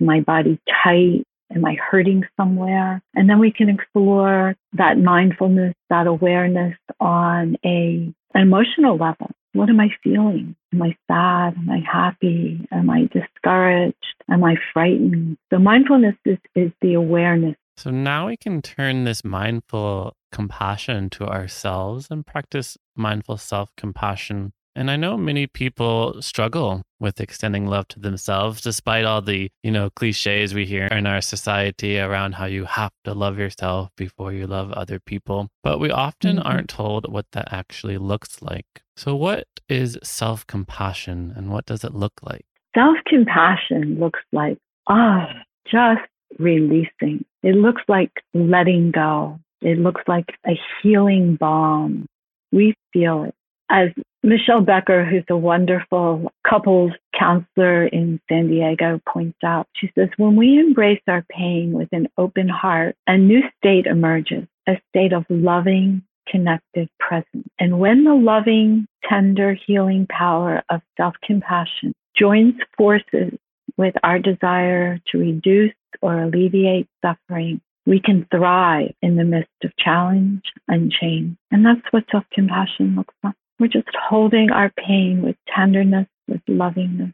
Is 0.00 0.06
my 0.06 0.20
body 0.20 0.58
tight? 0.82 1.24
Am 1.54 1.64
I 1.66 1.74
hurting 1.74 2.24
somewhere? 2.36 3.02
And 3.14 3.28
then 3.28 3.38
we 3.38 3.50
can 3.50 3.68
explore 3.68 4.54
that 4.74 4.98
mindfulness, 4.98 5.74
that 5.90 6.06
awareness 6.06 6.76
on 6.98 7.56
a, 7.64 8.10
an 8.34 8.40
emotional 8.40 8.96
level. 8.96 9.30
What 9.54 9.68
am 9.68 9.80
I 9.80 9.88
feeling? 10.02 10.56
Am 10.72 10.82
I 10.82 10.96
sad? 11.08 11.54
Am 11.56 11.68
I 11.70 11.80
happy? 11.80 12.66
Am 12.70 12.88
I 12.88 13.08
discouraged? 13.12 13.96
Am 14.30 14.42
I 14.44 14.56
frightened? 14.72 15.36
So 15.52 15.58
mindfulness 15.58 16.14
is, 16.24 16.38
is 16.54 16.72
the 16.80 16.94
awareness. 16.94 17.56
So 17.76 17.90
now 17.90 18.28
we 18.28 18.36
can 18.36 18.62
turn 18.62 19.04
this 19.04 19.24
mindful 19.24 20.14
compassion 20.30 21.10
to 21.10 21.26
ourselves 21.26 22.08
and 22.10 22.26
practice 22.26 22.78
mindful 22.96 23.36
self 23.36 23.70
compassion 23.76 24.52
and 24.74 24.90
I 24.90 24.96
know 24.96 25.16
many 25.16 25.46
people 25.46 26.20
struggle 26.22 26.82
with 26.98 27.20
extending 27.20 27.66
love 27.66 27.88
to 27.88 28.00
themselves, 28.00 28.60
despite 28.60 29.04
all 29.04 29.20
the, 29.20 29.50
you 29.62 29.70
know, 29.70 29.90
cliches 29.90 30.54
we 30.54 30.64
hear 30.64 30.86
in 30.86 31.06
our 31.06 31.20
society 31.20 31.98
around 31.98 32.32
how 32.36 32.46
you 32.46 32.64
have 32.64 32.92
to 33.04 33.12
love 33.12 33.38
yourself 33.38 33.90
before 33.96 34.32
you 34.32 34.46
love 34.46 34.72
other 34.72 34.98
people. 34.98 35.48
But 35.62 35.78
we 35.78 35.90
often 35.90 36.36
mm-hmm. 36.36 36.46
aren't 36.46 36.70
told 36.70 37.12
what 37.12 37.26
that 37.32 37.52
actually 37.52 37.98
looks 37.98 38.40
like. 38.40 38.66
So, 38.96 39.14
what 39.14 39.46
is 39.68 39.98
self 40.02 40.46
compassion 40.46 41.32
and 41.36 41.50
what 41.50 41.66
does 41.66 41.84
it 41.84 41.94
look 41.94 42.14
like? 42.22 42.46
Self 42.74 42.96
compassion 43.06 43.98
looks 44.00 44.20
like, 44.32 44.58
ah, 44.88 45.28
oh, 45.28 45.40
just 45.70 46.08
releasing. 46.38 47.24
It 47.42 47.56
looks 47.56 47.82
like 47.88 48.12
letting 48.32 48.90
go. 48.90 49.38
It 49.60 49.78
looks 49.78 50.02
like 50.06 50.26
a 50.46 50.58
healing 50.82 51.36
balm. 51.36 52.06
We 52.52 52.74
feel 52.92 53.24
it 53.24 53.34
as 53.70 53.88
Michelle 54.22 54.60
Becker, 54.60 55.04
who's 55.04 55.24
a 55.28 55.36
wonderful 55.36 56.30
couples 56.48 56.92
counselor 57.18 57.86
in 57.86 58.20
San 58.28 58.48
Diego, 58.48 59.00
points 59.08 59.38
out, 59.44 59.66
she 59.74 59.90
says, 59.96 60.08
when 60.16 60.36
we 60.36 60.58
embrace 60.58 61.02
our 61.08 61.24
pain 61.28 61.72
with 61.72 61.88
an 61.92 62.08
open 62.18 62.48
heart, 62.48 62.94
a 63.06 63.18
new 63.18 63.40
state 63.58 63.86
emerges, 63.86 64.46
a 64.68 64.74
state 64.90 65.12
of 65.12 65.24
loving, 65.28 66.02
connected 66.28 66.88
presence. 67.00 67.48
And 67.58 67.80
when 67.80 68.04
the 68.04 68.14
loving, 68.14 68.86
tender, 69.08 69.56
healing 69.66 70.06
power 70.08 70.62
of 70.70 70.80
self 70.96 71.14
compassion 71.24 71.92
joins 72.16 72.54
forces 72.76 73.32
with 73.76 73.94
our 74.02 74.18
desire 74.18 75.00
to 75.10 75.18
reduce 75.18 75.74
or 76.00 76.22
alleviate 76.22 76.88
suffering, 77.04 77.60
we 77.86 78.00
can 78.00 78.26
thrive 78.30 78.94
in 79.02 79.16
the 79.16 79.24
midst 79.24 79.50
of 79.64 79.76
challenge 79.76 80.42
and 80.68 80.92
change. 80.92 81.36
And 81.50 81.64
that's 81.64 81.80
what 81.90 82.04
self 82.10 82.24
compassion 82.32 82.94
looks 82.96 83.14
like. 83.24 83.34
We're 83.62 83.68
just 83.68 83.94
holding 83.94 84.50
our 84.50 84.72
pain 84.76 85.22
with 85.22 85.36
tenderness, 85.54 86.08
with 86.26 86.40
lovingness, 86.48 87.12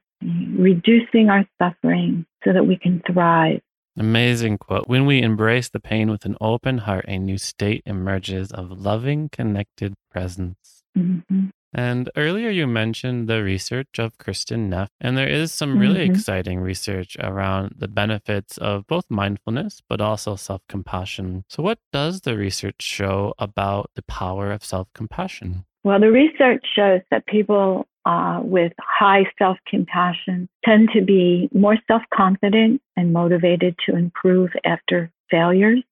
reducing 0.58 1.28
our 1.28 1.44
suffering 1.60 2.24
so 2.42 2.54
that 2.54 2.66
we 2.66 2.78
can 2.78 3.02
thrive. 3.06 3.60
Amazing 3.98 4.56
quote. 4.56 4.88
When 4.88 5.04
we 5.04 5.20
embrace 5.20 5.68
the 5.68 5.78
pain 5.78 6.10
with 6.10 6.24
an 6.24 6.38
open 6.40 6.78
heart, 6.78 7.04
a 7.06 7.18
new 7.18 7.36
state 7.36 7.82
emerges 7.84 8.50
of 8.50 8.70
loving, 8.70 9.28
connected 9.28 9.92
presence. 10.10 10.84
Mm-hmm. 10.96 11.48
And 11.74 12.10
earlier 12.16 12.48
you 12.48 12.66
mentioned 12.66 13.28
the 13.28 13.42
research 13.42 13.98
of 13.98 14.16
Kristin 14.16 14.70
Neff, 14.70 14.88
and 15.02 15.18
there 15.18 15.28
is 15.28 15.52
some 15.52 15.78
really 15.78 16.00
mm-hmm. 16.06 16.14
exciting 16.14 16.60
research 16.60 17.14
around 17.20 17.74
the 17.76 17.88
benefits 17.88 18.56
of 18.56 18.86
both 18.86 19.04
mindfulness, 19.10 19.82
but 19.86 20.00
also 20.00 20.34
self 20.34 20.62
compassion. 20.66 21.44
So, 21.50 21.62
what 21.62 21.78
does 21.92 22.22
the 22.22 22.38
research 22.38 22.80
show 22.80 23.34
about 23.38 23.90
the 23.96 24.02
power 24.02 24.50
of 24.50 24.64
self 24.64 24.88
compassion? 24.94 25.66
Well, 25.84 26.00
the 26.00 26.10
research 26.10 26.64
shows 26.74 27.00
that 27.10 27.26
people 27.26 27.86
uh, 28.04 28.40
with 28.42 28.72
high 28.80 29.24
self 29.38 29.58
compassion 29.66 30.48
tend 30.64 30.90
to 30.94 31.02
be 31.02 31.48
more 31.52 31.76
self 31.86 32.02
confident 32.12 32.80
and 32.96 33.12
motivated 33.12 33.76
to 33.86 33.96
improve 33.96 34.50
after 34.64 35.10
failures 35.30 35.82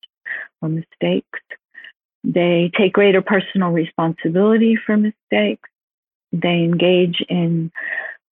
or 0.63 0.69
mistakes. 0.69 1.41
They 2.25 2.71
take 2.77 2.95
greater 2.95 3.23
personal 3.23 3.71
responsibility 3.71 4.77
for 4.77 4.97
mistakes. 4.97 5.69
They 6.33 6.65
engage 6.65 7.23
in 7.29 7.71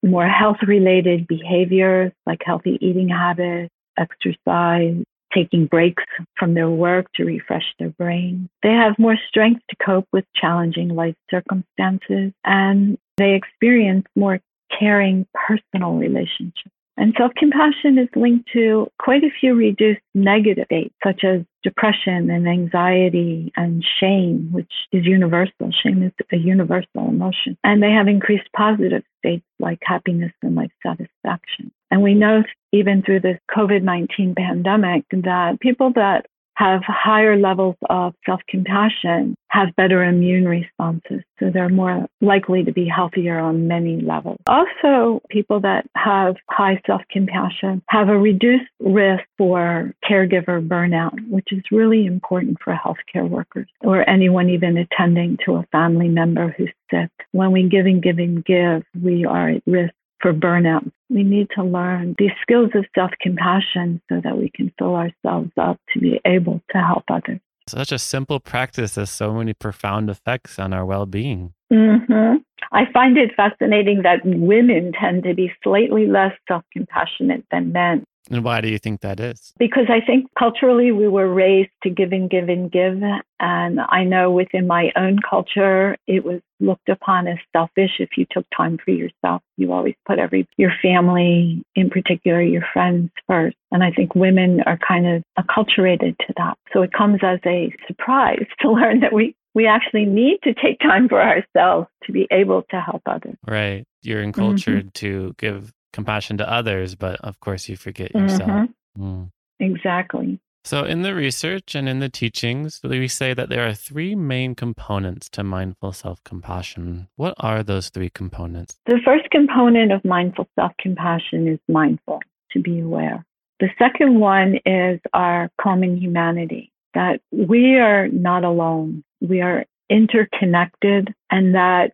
more 0.03 0.27
health 0.27 0.59
related 0.67 1.27
behaviors 1.27 2.13
like 2.27 2.41
healthy 2.45 2.79
eating 2.81 3.09
habits, 3.09 3.73
exercise, 3.97 5.03
taking 5.35 5.67
breaks 5.67 6.03
from 6.39 6.55
their 6.55 6.71
work 6.71 7.07
to 7.15 7.25
refresh 7.25 7.65
their 7.79 7.91
brain. 7.91 8.49
They 8.63 8.73
have 8.73 8.99
more 8.99 9.17
strength 9.29 9.63
to 9.71 9.77
cope 9.85 10.09
with 10.13 10.25
challenging 10.35 10.89
life 10.89 11.17
circumstances 11.31 12.33
and 12.45 12.99
they 13.17 13.35
experience 13.35 14.07
more 14.17 14.41
caring 14.79 15.27
personal 15.35 15.95
relationships. 15.95 16.71
And 16.97 17.15
self 17.19 17.33
compassion 17.35 17.99
is 17.99 18.09
linked 18.15 18.49
to 18.53 18.89
quite 19.01 19.25
a 19.25 19.31
few 19.41 19.55
reduced 19.55 20.01
negative 20.15 20.67
states, 20.67 20.95
such 21.03 21.25
as 21.25 21.43
depression 21.63 22.31
and 22.31 22.49
anxiety 22.49 23.53
and 23.57 23.85
shame, 24.01 24.51
which 24.53 24.71
is 24.93 25.05
universal. 25.05 25.71
Shame 25.83 26.03
is 26.03 26.13
a 26.33 26.37
universal 26.37 27.09
emotion. 27.09 27.57
And 27.65 27.83
they 27.83 27.91
have 27.91 28.07
increased 28.07 28.49
positive 28.55 29.03
states 29.19 29.45
like 29.59 29.79
happiness 29.83 30.33
and 30.43 30.55
life 30.55 30.71
satisfaction. 30.87 31.73
And 31.91 32.03
we 32.03 32.15
know 32.15 32.43
even 32.73 33.03
through 33.03 33.21
this 33.21 33.39
COVID 33.57 33.83
19 33.83 34.35
pandemic 34.37 35.05
that 35.13 35.61
people 35.61 35.93
that 35.95 36.27
have 36.57 36.83
higher 36.85 37.37
levels 37.37 37.77
of 37.91 38.15
self 38.27 38.41
compassion 38.49 39.37
have 39.49 39.75
better 39.77 40.03
immune 40.03 40.47
responses. 40.47 41.23
So 41.39 41.51
they're 41.53 41.69
more 41.69 42.07
likely 42.21 42.65
to 42.65 42.73
be 42.73 42.89
healthier 42.89 43.39
on 43.39 43.69
many 43.69 44.01
levels. 44.01 44.39
Also, 44.49 45.23
people 45.31 45.61
that 45.61 45.87
have 45.97 46.37
high 46.51 46.81
self 46.87 47.03
compassion 47.11 47.83
have 47.89 48.09
a 48.09 48.19
reduced 48.19 48.71
risk 48.81 49.23
for 49.39 49.93
caregiver 50.09 50.67
burnout, 50.67 51.15
which 51.29 51.49
is 51.53 51.63
really 51.71 52.07
important 52.07 52.59
for 52.63 52.75
healthcare 52.75 53.29
workers 53.29 53.69
or 53.81 54.09
anyone 54.09 54.51
even 54.51 54.77
attending 54.77 55.39
to 55.45 55.55
a 55.55 55.67
family 55.71 56.09
member 56.09 56.55
who's 56.57 56.73
sick. 56.91 57.11
When 57.33 57.53
we 57.53 57.69
give 57.69 57.87
and 57.87 58.03
give 58.03 58.19
and 58.19 58.45
give, 58.45 58.83
we 59.01 59.25
are 59.25 59.51
at 59.51 59.63
risk 59.67 59.95
for 60.25 60.33
burnout. 60.33 60.91
We 61.11 61.23
need 61.23 61.49
to 61.55 61.63
learn 61.63 62.15
these 62.17 62.31
skills 62.41 62.71
of 62.75 62.87
self 62.95 63.11
compassion 63.21 64.01
so 64.09 64.23
that 64.25 64.39
we 64.39 64.51
can 64.55 64.73
fill 64.79 64.97
ourselves 64.97 65.51
up 65.61 65.79
to 65.93 66.01
be 66.01 66.19
able 66.25 66.63
to 66.71 66.79
help 66.79 67.05
others. 67.11 67.41
Such 67.69 67.93
a 67.93 67.99
simple 67.99 68.41
practice 68.41 68.95
has 68.95 69.11
so 69.11 69.35
many 69.35 69.53
profound 69.53 70.09
effects 70.09 70.59
on 70.59 70.73
our 70.73 70.87
well 70.87 71.05
being. 71.05 71.53
Mm-hmm. 71.71 72.37
I 72.73 72.91
find 72.93 73.19
it 73.19 73.33
fascinating 73.37 74.03
that 74.03 74.25
women 74.25 74.93
tend 74.99 75.25
to 75.25 75.35
be 75.35 75.53
slightly 75.63 76.07
less 76.07 76.33
self 76.49 76.63
compassionate 76.73 77.45
than 77.51 77.73
men. 77.73 78.05
And 78.31 78.43
why 78.43 78.61
do 78.61 78.69
you 78.69 78.79
think 78.79 79.01
that 79.03 79.21
is? 79.21 79.53
Because 79.59 79.87
I 79.89 80.01
think 80.05 80.31
culturally 80.39 80.93
we 80.93 81.09
were 81.09 81.33
raised 81.33 81.71
to 81.83 81.91
give 81.91 82.13
and 82.13 82.31
give 82.31 82.49
and 82.49 82.71
give. 82.71 83.01
And 83.39 83.81
I 83.81 84.05
know 84.05 84.31
within 84.31 84.67
my 84.67 84.91
own 84.97 85.19
culture, 85.29 85.97
it 86.07 86.25
was 86.25 86.41
looked 86.61 86.89
upon 86.89 87.27
as 87.27 87.37
selfish 87.53 87.91
if 87.99 88.11
you 88.17 88.25
took 88.31 88.47
time 88.57 88.79
for 88.83 88.93
yourself. 88.93 89.43
You 89.57 89.73
always 89.73 89.95
put 90.07 90.19
every, 90.19 90.49
your 90.57 90.73
family, 90.81 91.63
in 91.75 91.91
particular, 91.91 92.41
your 92.41 92.65
friends 92.73 93.11
first. 93.27 93.57
And 93.71 93.85
I 93.85 93.91
think 93.91 94.15
women 94.15 94.63
are 94.65 94.79
kind 94.79 95.07
of 95.07 95.23
acculturated 95.39 96.17
to 96.19 96.35
that. 96.39 96.57
So 96.73 96.83
it 96.83 96.93
comes 96.93 97.21
as 97.23 97.41
a 97.45 97.75
surprise 97.87 98.47
to 98.61 98.71
learn 98.71 99.01
that 99.01 99.13
we, 99.13 99.35
we 99.55 99.67
actually 99.67 100.07
need 100.07 100.39
to 100.45 100.55
take 100.55 100.81
time 100.81 101.09
for 101.09 101.21
ourselves 101.21 101.89
to 102.05 102.13
be 102.13 102.27
able 102.31 102.63
to 102.71 102.81
help 102.81 103.03
others. 103.07 103.37
Right. 103.47 103.85
You're 104.03 104.23
encultured 104.23 104.87
mm-hmm. 104.87 105.07
to 105.07 105.35
give 105.39 105.73
compassion 105.95 106.37
to 106.39 106.53
others, 106.53 106.95
but 106.95 107.19
of 107.21 107.41
course 107.41 107.69
you 107.69 107.77
forget 107.77 108.15
yourself. 108.15 108.51
Mm-hmm. 108.51 109.03
Mm. 109.03 109.31
Exactly. 109.61 110.41
So, 110.67 110.85
in 110.85 111.03
the 111.03 111.15
research 111.15 111.75
and 111.75 111.89
in 111.91 111.99
the 111.99 112.09
teachings, 112.09 112.81
we 112.83 113.07
say 113.07 113.35
that 113.35 113.51
there 113.51 113.67
are 113.67 113.75
three 113.75 114.15
main 114.15 114.55
components 114.55 115.29
to 115.31 115.45
mindful 115.45 115.93
self 115.93 116.25
compassion. 116.25 117.09
What 117.17 117.35
are 117.39 117.63
those 117.63 117.91
three 117.91 118.09
components? 118.09 118.79
The 118.87 118.99
first 119.05 119.31
component 119.31 119.93
of 119.93 120.03
mindful 120.05 120.49
self 120.59 120.73
compassion 120.81 121.49
is 121.49 121.59
mindful, 121.69 122.21
to 122.53 122.61
be 122.61 122.81
aware. 122.81 123.25
The 123.61 123.69
second 123.79 124.19
one 124.21 124.59
is 124.65 125.01
our 125.13 125.51
common 125.61 125.99
humanity, 125.99 126.73
that 126.95 127.21
we 127.31 127.77
are 127.77 128.09
not 128.09 128.43
alone. 128.45 129.05
We 129.21 129.43
are 129.43 129.67
interconnected, 129.91 131.15
and 131.31 131.55
that 131.55 131.93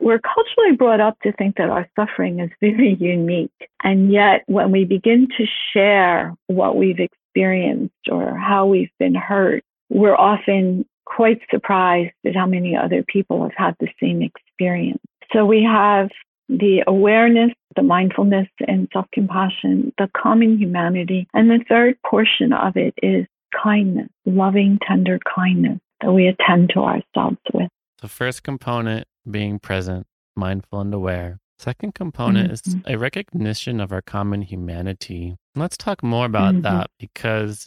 we're 0.00 0.20
culturally 0.20 0.76
brought 0.76 1.00
up 1.00 1.18
to 1.22 1.32
think 1.32 1.56
that 1.56 1.70
our 1.70 1.88
suffering 1.96 2.40
is 2.40 2.50
very 2.60 2.96
unique. 3.00 3.50
And 3.82 4.12
yet, 4.12 4.42
when 4.46 4.70
we 4.70 4.84
begin 4.84 5.28
to 5.36 5.44
share 5.72 6.34
what 6.46 6.76
we've 6.76 7.00
experienced 7.00 8.08
or 8.10 8.36
how 8.36 8.66
we've 8.66 8.90
been 8.98 9.14
hurt, 9.14 9.64
we're 9.90 10.16
often 10.16 10.84
quite 11.04 11.40
surprised 11.50 12.12
at 12.26 12.36
how 12.36 12.46
many 12.46 12.76
other 12.76 13.02
people 13.02 13.42
have 13.42 13.54
had 13.56 13.74
the 13.80 13.88
same 14.00 14.22
experience. 14.22 15.02
So 15.32 15.44
we 15.44 15.62
have 15.62 16.10
the 16.48 16.82
awareness, 16.86 17.52
the 17.76 17.82
mindfulness 17.82 18.48
and 18.66 18.88
self 18.92 19.06
compassion, 19.12 19.92
the 19.98 20.08
common 20.16 20.58
humanity. 20.58 21.26
And 21.34 21.50
the 21.50 21.64
third 21.68 21.96
portion 22.08 22.52
of 22.52 22.76
it 22.76 22.94
is 23.02 23.26
kindness, 23.62 24.08
loving, 24.26 24.78
tender 24.86 25.18
kindness 25.34 25.78
that 26.00 26.12
we 26.12 26.28
attend 26.28 26.70
to 26.74 26.80
ourselves 26.80 27.38
with. 27.52 27.68
The 28.00 28.08
first 28.08 28.44
component 28.44 29.08
being 29.30 29.58
present, 29.58 30.06
mindful, 30.36 30.80
and 30.80 30.92
aware. 30.92 31.38
Second 31.58 31.94
component 31.94 32.52
mm-hmm. 32.52 32.78
is 32.78 32.82
a 32.86 32.96
recognition 32.96 33.80
of 33.80 33.92
our 33.92 34.02
common 34.02 34.42
humanity. 34.42 35.36
Let's 35.56 35.76
talk 35.76 36.02
more 36.02 36.26
about 36.26 36.54
mm-hmm. 36.54 36.62
that 36.62 36.90
because 36.98 37.66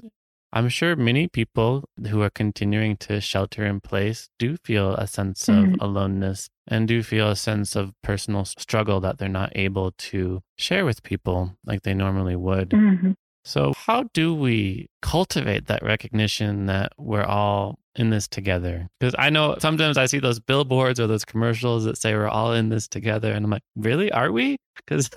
I'm 0.54 0.70
sure 0.70 0.96
many 0.96 1.28
people 1.28 1.86
who 2.10 2.22
are 2.22 2.30
continuing 2.30 2.98
to 2.98 3.22
shelter 3.22 3.66
in 3.66 3.80
place 3.80 4.30
do 4.38 4.58
feel 4.64 4.96
a 4.96 5.08
sense 5.08 5.46
mm-hmm. 5.46 5.76
of 5.76 5.82
aloneness 5.82 6.50
and 6.68 6.88
do 6.88 7.04
feel 7.04 7.30
a 7.30 7.36
sense 7.36 7.76
of 7.76 7.94
personal 8.02 8.46
struggle 8.46 9.00
that 9.02 9.18
they're 9.18 9.30
not 9.30 9.52
able 9.56 9.92
to 9.92 10.42
share 10.58 10.86
with 10.86 11.04
people 11.04 11.58
like 11.66 11.84
they 11.84 11.94
normally 11.94 12.36
would. 12.36 12.70
Mm-hmm. 12.70 13.12
So, 13.44 13.74
how 13.76 14.06
do 14.14 14.36
we 14.36 14.90
cultivate 15.02 15.66
that 15.66 15.84
recognition 15.84 16.68
that 16.68 16.94
we're 16.98 17.24
all 17.24 17.80
in 17.96 18.10
this 18.10 18.28
together? 18.28 18.90
Because 19.00 19.16
I 19.18 19.30
know 19.30 19.58
sometimes 19.60 19.98
I 19.98 20.06
see 20.06 20.20
those 20.20 20.40
billboards 20.40 21.00
or 21.00 21.08
those 21.08 21.26
commercials 21.26 21.84
that 21.86 21.98
say 21.98 22.14
we're 22.14 22.28
all 22.28 22.54
in 22.54 22.70
this 22.70 22.88
together. 22.88 23.32
And 23.32 23.46
I'm 23.46 23.52
like, 23.52 23.64
really? 23.76 24.12
Are 24.12 24.32
we? 24.32 24.58
Because 24.76 25.10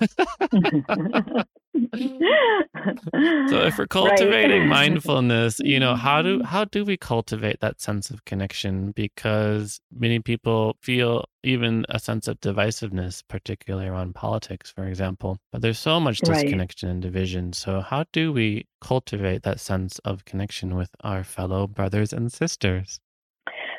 so 3.49 3.65
if 3.65 3.77
we're 3.77 3.87
cultivating 3.89 4.61
right. 4.61 4.69
mindfulness 4.79 5.59
you 5.59 5.79
know 5.79 5.95
how 5.95 6.21
do 6.21 6.37
mm-hmm. 6.37 6.45
how 6.45 6.65
do 6.65 6.83
we 6.83 6.97
cultivate 6.97 7.59
that 7.59 7.81
sense 7.81 8.09
of 8.09 8.23
connection 8.25 8.91
because 8.91 9.79
many 9.91 10.19
people 10.19 10.75
feel 10.81 11.25
even 11.43 11.85
a 11.89 11.99
sense 11.99 12.27
of 12.27 12.39
divisiveness 12.41 13.23
particularly 13.27 13.87
around 13.87 14.15
politics 14.15 14.71
for 14.71 14.85
example 14.85 15.37
but 15.51 15.61
there's 15.61 15.79
so 15.79 15.99
much 15.99 16.19
disconnection 16.19 16.87
right. 16.89 16.93
and 16.93 17.01
division 17.01 17.53
so 17.53 17.81
how 17.81 18.03
do 18.11 18.33
we 18.33 18.65
cultivate 18.81 19.43
that 19.43 19.59
sense 19.59 19.99
of 19.99 20.25
connection 20.25 20.75
with 20.75 20.89
our 21.01 21.23
fellow 21.23 21.67
brothers 21.67 22.11
and 22.13 22.31
sisters 22.31 22.99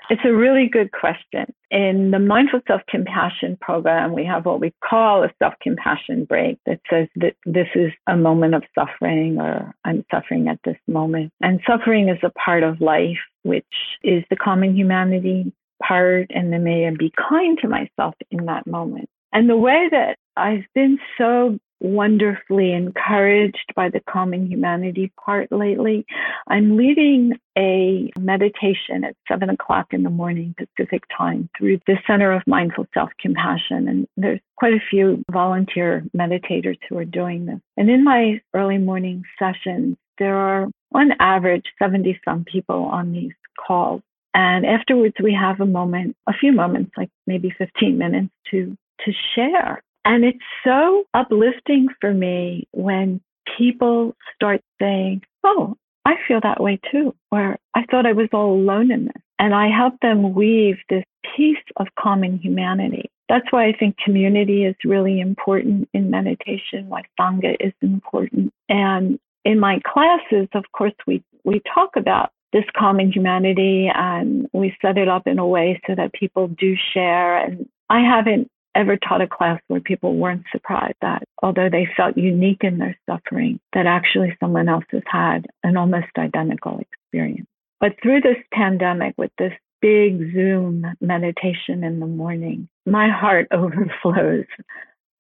it's 0.09 0.23
a 0.25 0.33
really 0.33 0.69
good 0.69 0.92
question. 0.92 1.47
In 1.71 2.11
the 2.12 2.19
Mindful 2.19 2.61
Self 2.66 2.83
Compassion 2.88 3.59
program, 3.61 4.12
we 4.12 4.25
have 4.25 4.47
what 4.47 4.61
we 4.61 4.73
call 4.85 5.25
a 5.25 5.33
self 5.38 5.55
compassion 5.61 6.25
break 6.25 6.59
that 6.66 6.81
says 6.88 7.09
that 7.16 7.35
this 7.45 7.69
is 7.75 7.92
a 8.07 8.16
moment 8.16 8.55
of 8.55 8.62
suffering 8.75 9.38
or 9.38 9.75
I'm 9.85 10.05
suffering 10.11 10.49
at 10.49 10.61
this 10.64 10.77
moment. 10.87 11.33
And 11.40 11.61
suffering 11.66 12.09
is 12.09 12.19
a 12.23 12.31
part 12.31 12.62
of 12.62 12.81
life, 12.81 13.19
which 13.42 13.64
is 14.03 14.23
the 14.31 14.37
common 14.37 14.77
humanity 14.77 15.53
part. 15.83 16.31
And 16.31 16.53
then 16.53 16.64
may 16.64 16.87
I 16.87 16.90
be 16.90 17.12
kind 17.16 17.59
to 17.62 17.69
myself 17.69 18.14
in 18.31 18.47
that 18.47 18.66
moment. 18.66 19.09
And 19.33 19.51
the 19.51 19.57
way 19.57 19.88
that 19.90 20.16
I've 20.37 20.64
been 20.75 20.99
so 21.19 21.59
wonderfully 21.81 22.73
encouraged 22.73 23.73
by 23.75 23.89
the 23.89 24.01
common 24.01 24.47
humanity 24.47 25.12
part 25.23 25.51
lately. 25.53 26.07
I'm 26.49 26.77
leading 26.77 27.33
a 27.57 28.11
meditation 28.19 29.05
at 29.05 29.17
seven 29.29 29.51
o'clock 29.51 29.89
in 29.93 30.03
the 30.03 30.11
morning 30.11 30.55
Pacific 30.57 31.03
time 31.17 31.49
through 31.57 31.81
the 31.87 31.97
Center 32.07 32.33
of 32.33 32.43
Mindful 32.47 32.87
Self 32.95 33.11
Compassion. 33.21 33.89
And 33.89 34.07
there's 34.17 34.41
quite 34.57 34.75
a 34.75 34.83
few 34.91 35.23
volunteer 35.31 36.05
meditators 36.17 36.79
who 36.89 36.99
are 36.99 37.05
doing 37.05 37.47
this. 37.47 37.61
And 37.77 37.91
in 37.91 38.05
my 38.05 38.41
early 38.55 38.79
morning 38.79 39.25
sessions, 39.39 39.97
there 40.19 40.37
are 40.37 40.69
on 40.95 41.12
average 41.21 41.65
70 41.79 42.21
some 42.25 42.45
people 42.45 42.85
on 42.85 43.12
these 43.12 43.33
calls. 43.67 44.03
And 44.35 44.67
afterwards, 44.67 45.15
we 45.23 45.35
have 45.35 45.61
a 45.61 45.67
moment, 45.67 46.15
a 46.27 46.33
few 46.33 46.53
moments, 46.53 46.93
like 46.97 47.11
maybe 47.27 47.55
15 47.57 47.97
minutes 47.97 48.29
to 48.51 48.77
to 49.05 49.12
share 49.35 49.83
and 50.07 50.25
it's 50.25 50.38
so 50.64 51.05
uplifting 51.14 51.88
for 52.01 52.14
me 52.14 52.66
when 52.71 53.21
people 53.59 54.14
start 54.35 54.61
saying, 54.81 55.23
Oh, 55.45 55.77
I 56.05 56.14
feel 56.29 56.38
that 56.45 56.62
way 56.62 56.79
too, 56.92 57.14
or 57.33 57.59
I 57.75 57.85
thought 57.90 58.07
I 58.07 58.12
was 58.12 58.29
all 58.33 58.55
alone 58.55 58.92
in 58.92 59.07
this. 59.07 59.23
And 59.40 59.53
I 59.53 59.69
help 59.69 59.95
them 60.01 60.33
weave 60.33 60.77
this 60.88 61.05
piece 61.37 61.59
of 61.77 61.88
common 61.99 62.38
humanity. 62.38 63.11
That's 63.29 63.51
why 63.51 63.66
I 63.66 63.73
think 63.73 63.97
community 63.99 64.64
is 64.64 64.77
really 64.85 65.19
important 65.21 65.88
in 65.92 66.09
meditation, 66.09 66.88
why 66.88 67.03
Sangha 67.19 67.57
is 67.59 67.73
important. 67.83 68.53
And 68.69 69.19
in 69.45 69.59
my 69.59 69.81
classes, 69.85 70.49
of 70.55 70.64
course, 70.73 70.95
we, 71.09 71.23
we 71.45 71.61
talk 71.75 71.97
about 71.97 72.31
this 72.53 72.64
common 72.77 73.12
humanity 73.12 73.90
and 73.92 74.49
we 74.53 74.77
set 74.81 74.97
it 74.97 75.09
up 75.09 75.27
in 75.27 75.40
a 75.40 75.47
way 75.47 75.81
so 75.88 75.97
that 75.97 76.12
people 76.12 76.47
do 76.47 76.77
share. 76.95 77.37
And 77.38 77.69
I 77.90 78.01
haven't 78.01 78.49
ever 78.77 78.97
taught 78.97 79.23
a 79.23 79.27
class 79.27 79.61
where 79.69 79.81
people 79.81 80.17
weren't 80.17 80.45
surprised 80.53 80.97
that 81.01 81.25
although 81.43 81.69
they 81.71 81.89
felt 81.97 82.17
unique 82.17 82.62
in 82.62 82.79
their 82.79 82.97
suffering, 83.09 83.59
that 83.73 83.87
actually 83.87 84.37
someone 84.39 84.69
else 84.69 84.85
has 84.91 85.03
had 85.07 85.47
an 85.65 85.77
almost 85.77 86.07
identical 86.19 86.79
experience. 86.79 87.49
But 87.81 87.93
through 88.03 88.21
this 88.21 88.37
pandemic, 88.53 89.15
with 89.17 89.33
this 89.39 89.53
big 89.81 90.33
Zoom 90.33 90.87
meditation 91.01 91.85
in 91.85 92.01
the 92.01 92.07
morning, 92.07 92.69
my 92.85 93.09
heart 93.09 93.49
overflows 93.53 94.47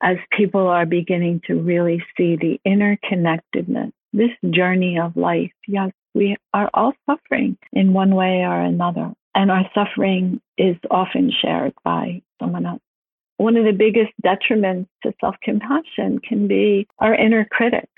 as 0.02 0.16
people 0.36 0.66
are 0.66 0.86
beginning 0.86 1.40
to 1.46 1.54
really 1.54 2.02
see 2.16 2.36
the 2.36 2.60
interconnectedness, 2.66 3.92
this 4.12 4.30
journey 4.50 4.98
of 4.98 5.16
life. 5.16 5.50
Yes, 5.66 5.90
we 6.14 6.36
are 6.52 6.70
all 6.74 6.92
suffering 7.08 7.56
in 7.72 7.92
one 7.92 8.14
way 8.14 8.44
or 8.44 8.60
another. 8.60 9.12
And 9.34 9.50
our 9.50 9.68
suffering 9.74 10.40
is 10.56 10.76
often 10.90 11.30
shared 11.42 11.74
by 11.84 12.22
someone 12.40 12.66
else 12.66 12.80
one 13.38 13.56
of 13.56 13.64
the 13.64 13.72
biggest 13.72 14.12
detriments 14.24 14.88
to 15.02 15.12
self 15.20 15.36
compassion 15.42 16.18
can 16.20 16.48
be 16.48 16.86
our 16.98 17.14
inner 17.14 17.44
critic, 17.44 17.88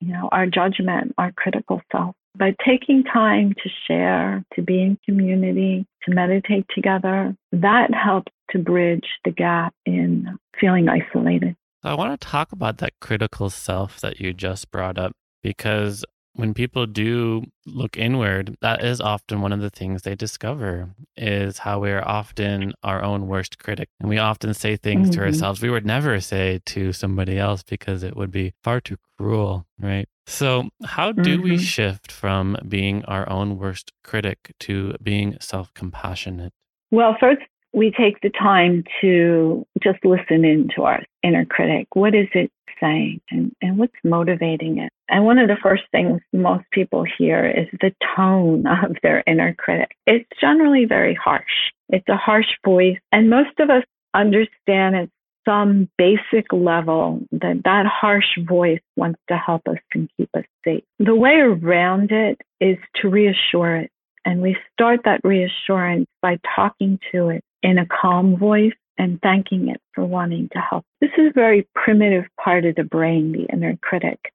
you 0.00 0.12
know, 0.12 0.28
our 0.32 0.46
judgment, 0.46 1.14
our 1.18 1.32
critical 1.32 1.80
self. 1.92 2.14
By 2.36 2.54
taking 2.64 3.02
time 3.02 3.54
to 3.62 3.70
share, 3.86 4.44
to 4.54 4.62
be 4.62 4.82
in 4.82 4.98
community, 5.04 5.86
to 6.04 6.14
meditate 6.14 6.66
together, 6.74 7.34
that 7.52 7.94
helps 7.94 8.32
to 8.50 8.58
bridge 8.58 9.06
the 9.24 9.30
gap 9.30 9.74
in 9.86 10.38
feeling 10.60 10.88
isolated. 10.88 11.56
I 11.82 11.94
want 11.94 12.18
to 12.20 12.26
talk 12.26 12.52
about 12.52 12.78
that 12.78 12.92
critical 13.00 13.48
self 13.48 14.00
that 14.00 14.20
you 14.20 14.32
just 14.32 14.70
brought 14.70 14.98
up 14.98 15.12
because 15.42 16.04
when 16.36 16.54
people 16.54 16.86
do 16.86 17.44
look 17.64 17.96
inward, 17.96 18.56
that 18.60 18.84
is 18.84 19.00
often 19.00 19.40
one 19.40 19.52
of 19.52 19.60
the 19.60 19.70
things 19.70 20.02
they 20.02 20.14
discover 20.14 20.90
is 21.16 21.58
how 21.58 21.80
we 21.80 21.90
are 21.90 22.06
often 22.06 22.74
our 22.82 23.02
own 23.02 23.26
worst 23.26 23.58
critic. 23.58 23.88
And 24.00 24.08
we 24.08 24.18
often 24.18 24.54
say 24.54 24.76
things 24.76 25.10
mm-hmm. 25.10 25.20
to 25.20 25.26
ourselves 25.26 25.62
we 25.62 25.70
would 25.70 25.86
never 25.86 26.20
say 26.20 26.60
to 26.66 26.92
somebody 26.92 27.38
else 27.38 27.62
because 27.62 28.02
it 28.02 28.16
would 28.16 28.30
be 28.30 28.52
far 28.62 28.80
too 28.80 28.98
cruel, 29.18 29.66
right? 29.80 30.08
So, 30.26 30.68
how 30.84 31.12
do 31.12 31.36
mm-hmm. 31.36 31.42
we 31.42 31.58
shift 31.58 32.10
from 32.10 32.56
being 32.68 33.04
our 33.04 33.28
own 33.28 33.58
worst 33.58 33.92
critic 34.02 34.52
to 34.60 34.94
being 35.02 35.36
self 35.40 35.72
compassionate? 35.74 36.52
Well, 36.90 37.16
first, 37.18 37.42
we 37.72 37.90
take 37.90 38.20
the 38.22 38.30
time 38.30 38.84
to 39.00 39.66
just 39.82 40.04
listen 40.04 40.44
into 40.44 40.82
our 40.82 41.02
inner 41.22 41.44
critic. 41.44 41.88
What 41.94 42.14
is 42.14 42.26
it 42.32 42.50
saying 42.80 43.20
and, 43.30 43.52
and 43.60 43.78
what's 43.78 43.94
motivating 44.04 44.78
it? 44.78 44.92
And 45.08 45.24
one 45.24 45.38
of 45.38 45.48
the 45.48 45.56
first 45.62 45.84
things 45.92 46.20
most 46.32 46.64
people 46.72 47.04
hear 47.18 47.46
is 47.46 47.66
the 47.80 47.92
tone 48.16 48.66
of 48.84 48.96
their 49.02 49.22
inner 49.26 49.54
critic. 49.54 49.92
It's 50.06 50.28
generally 50.40 50.84
very 50.84 51.14
harsh. 51.14 51.72
It's 51.88 52.08
a 52.08 52.16
harsh 52.16 52.46
voice. 52.64 52.98
And 53.12 53.30
most 53.30 53.58
of 53.58 53.70
us 53.70 53.84
understand 54.14 54.96
at 54.96 55.08
some 55.46 55.88
basic 55.96 56.52
level 56.52 57.20
that 57.30 57.62
that 57.64 57.86
harsh 57.86 58.38
voice 58.48 58.80
wants 58.96 59.20
to 59.28 59.36
help 59.36 59.62
us 59.68 59.78
and 59.94 60.10
keep 60.16 60.28
us 60.36 60.44
safe. 60.64 60.82
The 60.98 61.14
way 61.14 61.36
around 61.36 62.10
it 62.10 62.40
is 62.60 62.78
to 62.96 63.08
reassure 63.08 63.76
it. 63.76 63.90
And 64.24 64.42
we 64.42 64.56
start 64.72 65.00
that 65.04 65.20
reassurance 65.22 66.06
by 66.20 66.38
talking 66.56 66.98
to 67.12 67.28
it 67.28 67.44
in 67.62 67.78
a 67.78 67.86
calm 67.86 68.36
voice 68.36 68.72
and 68.98 69.20
thanking 69.22 69.68
it 69.68 69.80
for 69.94 70.04
wanting 70.04 70.48
to 70.52 70.58
help. 70.58 70.84
This 71.00 71.10
is 71.18 71.28
a 71.28 71.32
very 71.32 71.68
primitive 71.74 72.24
part 72.42 72.64
of 72.64 72.74
the 72.76 72.84
brain, 72.84 73.32
the 73.32 73.46
inner 73.52 73.76
critic. 73.82 74.32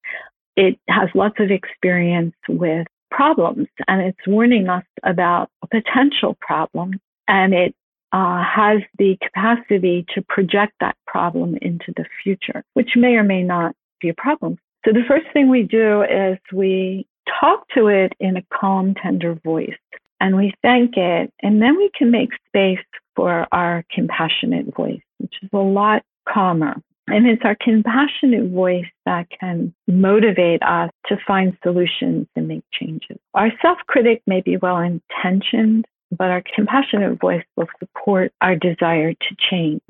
It 0.56 0.80
has 0.90 1.10
lots 1.16 1.36
of 1.40 1.52
experience 1.52 2.36
with 2.48 2.88
problems 3.10 3.68
and 3.88 4.02
it's 4.02 4.28
warning 4.28 4.70
us 4.70 4.86
about 5.04 5.50
a 5.64 5.68
potential 5.68 6.38
problem 6.42 7.00
and 7.28 7.54
it 7.54 7.76
uh, 8.14 8.44
has 8.44 8.82
the 8.98 9.18
capacity 9.22 10.06
to 10.14 10.22
project 10.24 10.74
that 10.82 10.96
problem 11.08 11.58
into 11.62 11.94
the 11.96 12.06
future, 12.24 12.64
which 12.74 12.92
may 12.96 13.16
or 13.16 13.24
may 13.24 13.42
not 13.44 13.74
be 14.02 14.10
a 14.10 14.14
problem. 14.14 14.58
So 14.86 14.92
the 14.92 15.04
first 15.08 15.28
thing 15.32 15.50
we 15.50 15.64
do 15.64 16.02
is 16.04 16.38
we 16.52 17.06
talk 17.40 17.68
to 17.76 17.88
it 17.88 18.14
in 18.20 18.36
a 18.38 18.44
calm, 18.54 18.96
tender 18.96 19.36
voice 19.44 19.78
and 20.20 20.36
we 20.36 20.54
thank 20.62 20.98
it. 20.98 21.32
And 21.42 21.62
then 21.62 21.78
we 21.78 21.90
can 21.98 22.12
make 22.12 22.30
space 22.48 22.86
for 23.16 23.48
our 23.52 23.84
compassionate 23.92 24.76
voice, 24.76 25.02
which 25.20 25.34
is 25.42 25.50
a 25.54 25.58
lot 25.58 26.04
calmer. 26.28 26.76
And 27.08 27.28
it's 27.28 27.42
our 27.44 27.58
compassionate 27.60 28.52
voice 28.52 28.86
that 29.06 29.28
can 29.38 29.74
motivate 29.88 30.62
us 30.64 30.92
to 31.08 31.18
find 31.28 31.58
solutions 31.64 32.28
and 32.36 32.48
make 32.48 32.64
changes. 32.72 33.18
Our 33.34 33.52
self 33.62 33.80
critic 33.88 34.22
may 34.28 34.42
be 34.42 34.58
well 34.58 34.78
intentioned, 34.78 35.86
but 36.18 36.30
our 36.30 36.44
compassionate 36.56 37.20
voice 37.20 37.44
will 37.58 37.68
support 37.80 38.32
our 38.42 38.56
desire 38.56 39.14
to 39.14 39.36
change. 39.50 39.82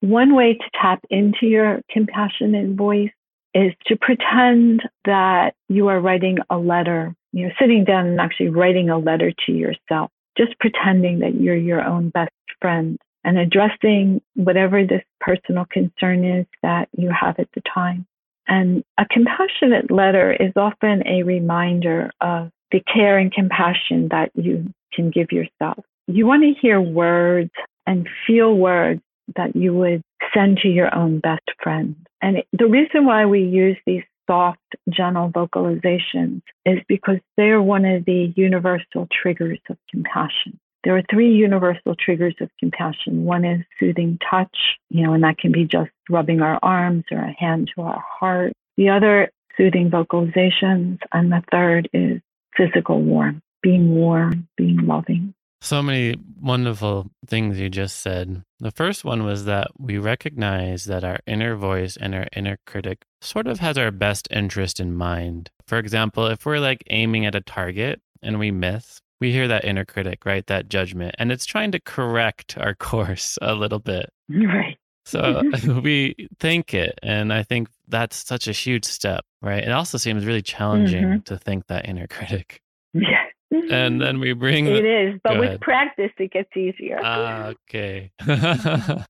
One 0.00 0.34
way 0.34 0.54
to 0.54 0.70
tap 0.80 1.04
into 1.10 1.46
your 1.46 1.80
compassionate 1.90 2.76
voice 2.76 3.10
is 3.54 3.72
to 3.86 3.96
pretend 3.96 4.82
that 5.04 5.54
you 5.68 5.88
are 5.88 6.00
writing 6.00 6.38
a 6.48 6.56
letter, 6.56 7.14
you 7.32 7.46
know, 7.46 7.52
sitting 7.60 7.84
down 7.84 8.06
and 8.06 8.20
actually 8.20 8.48
writing 8.48 8.88
a 8.88 8.98
letter 8.98 9.32
to 9.46 9.52
yourself, 9.52 10.10
just 10.36 10.58
pretending 10.58 11.18
that 11.20 11.40
you're 11.40 11.56
your 11.56 11.82
own 11.82 12.08
best 12.08 12.32
friend 12.62 12.98
and 13.24 13.36
addressing 13.36 14.22
whatever 14.34 14.84
this 14.84 15.02
personal 15.20 15.66
concern 15.70 16.24
is 16.24 16.46
that 16.62 16.88
you 16.96 17.10
have 17.10 17.38
at 17.38 17.48
the 17.54 17.62
time. 17.72 18.06
And 18.48 18.82
a 18.98 19.04
compassionate 19.04 19.90
letter 19.90 20.32
is 20.32 20.52
often 20.56 21.06
a 21.06 21.22
reminder 21.22 22.10
of 22.20 22.50
the 22.72 22.80
care 22.80 23.18
and 23.18 23.30
compassion 23.32 24.08
that 24.10 24.30
you 24.34 24.72
can 24.92 25.10
give 25.10 25.30
yourself. 25.30 25.84
You 26.06 26.26
want 26.26 26.42
to 26.42 26.60
hear 26.60 26.80
words 26.80 27.50
and 27.86 28.08
feel 28.26 28.54
words 28.54 29.02
that 29.36 29.54
you 29.54 29.74
would 29.74 30.02
send 30.34 30.58
to 30.58 30.68
your 30.68 30.94
own 30.94 31.20
best 31.20 31.48
friend. 31.62 31.94
And 32.20 32.42
the 32.52 32.66
reason 32.66 33.04
why 33.04 33.26
we 33.26 33.42
use 33.42 33.76
these 33.86 34.02
soft, 34.28 34.60
gentle 34.88 35.30
vocalizations 35.30 36.42
is 36.64 36.78
because 36.88 37.18
they 37.36 37.50
are 37.50 37.62
one 37.62 37.84
of 37.84 38.04
the 38.04 38.32
universal 38.36 39.08
triggers 39.22 39.58
of 39.68 39.76
compassion. 39.90 40.58
There 40.84 40.96
are 40.96 41.02
three 41.10 41.32
universal 41.32 41.94
triggers 41.94 42.34
of 42.40 42.50
compassion. 42.58 43.24
One 43.24 43.44
is 43.44 43.64
soothing 43.78 44.18
touch, 44.28 44.56
you 44.90 45.06
know, 45.06 45.14
and 45.14 45.22
that 45.22 45.38
can 45.38 45.52
be 45.52 45.64
just 45.64 45.90
rubbing 46.10 46.40
our 46.40 46.58
arms 46.62 47.04
or 47.10 47.18
a 47.18 47.32
hand 47.38 47.70
to 47.74 47.82
our 47.82 48.04
heart. 48.18 48.52
The 48.76 48.88
other 48.88 49.30
soothing 49.56 49.90
vocalizations, 49.90 50.98
and 51.12 51.30
the 51.30 51.42
third 51.50 51.88
is 51.92 52.20
physical 52.56 53.00
warmth, 53.00 53.42
being 53.62 53.94
warm, 53.94 54.48
being 54.56 54.86
loving. 54.86 55.34
So 55.60 55.80
many 55.80 56.16
wonderful 56.40 57.12
things 57.24 57.60
you 57.60 57.68
just 57.68 58.00
said. 58.00 58.42
The 58.58 58.72
first 58.72 59.04
one 59.04 59.22
was 59.22 59.44
that 59.44 59.68
we 59.78 59.96
recognize 59.96 60.86
that 60.86 61.04
our 61.04 61.20
inner 61.24 61.54
voice 61.54 61.96
and 61.96 62.16
our 62.16 62.26
inner 62.34 62.58
critic 62.66 63.02
sort 63.20 63.46
of 63.46 63.60
has 63.60 63.78
our 63.78 63.92
best 63.92 64.26
interest 64.32 64.80
in 64.80 64.92
mind. 64.92 65.50
For 65.68 65.78
example, 65.78 66.26
if 66.26 66.44
we're 66.44 66.58
like 66.58 66.82
aiming 66.90 67.26
at 67.26 67.36
a 67.36 67.40
target 67.40 68.00
and 68.20 68.40
we 68.40 68.50
miss, 68.50 69.01
we 69.22 69.30
hear 69.30 69.46
that 69.46 69.64
inner 69.64 69.84
critic, 69.84 70.26
right? 70.26 70.44
That 70.48 70.68
judgment, 70.68 71.14
and 71.16 71.30
it's 71.30 71.46
trying 71.46 71.70
to 71.72 71.80
correct 71.80 72.58
our 72.58 72.74
course 72.90 73.38
a 73.40 73.54
little 73.54 73.78
bit. 73.78 74.10
Right. 74.28 74.76
So 75.04 75.42
we 75.82 76.28
think 76.40 76.74
it. 76.74 76.98
And 77.04 77.32
I 77.32 77.44
think 77.44 77.68
that's 77.86 78.26
such 78.26 78.48
a 78.48 78.52
huge 78.52 78.84
step, 78.84 79.24
right? 79.40 79.62
It 79.62 79.70
also 79.70 79.96
seems 79.96 80.26
really 80.26 80.42
challenging 80.42 81.04
mm-hmm. 81.04 81.20
to 81.20 81.38
think 81.38 81.68
that 81.68 81.88
inner 81.88 82.08
critic. 82.08 82.60
Yeah 82.92 83.26
and 83.70 84.00
then 84.00 84.20
we 84.20 84.32
bring 84.32 84.66
it 84.66 84.84
is 84.84 85.20
but 85.22 85.38
with 85.38 85.60
practice 85.60 86.10
it 86.18 86.32
gets 86.32 86.50
easier. 86.56 87.00
Ah, 87.02 87.52
okay. 87.72 88.10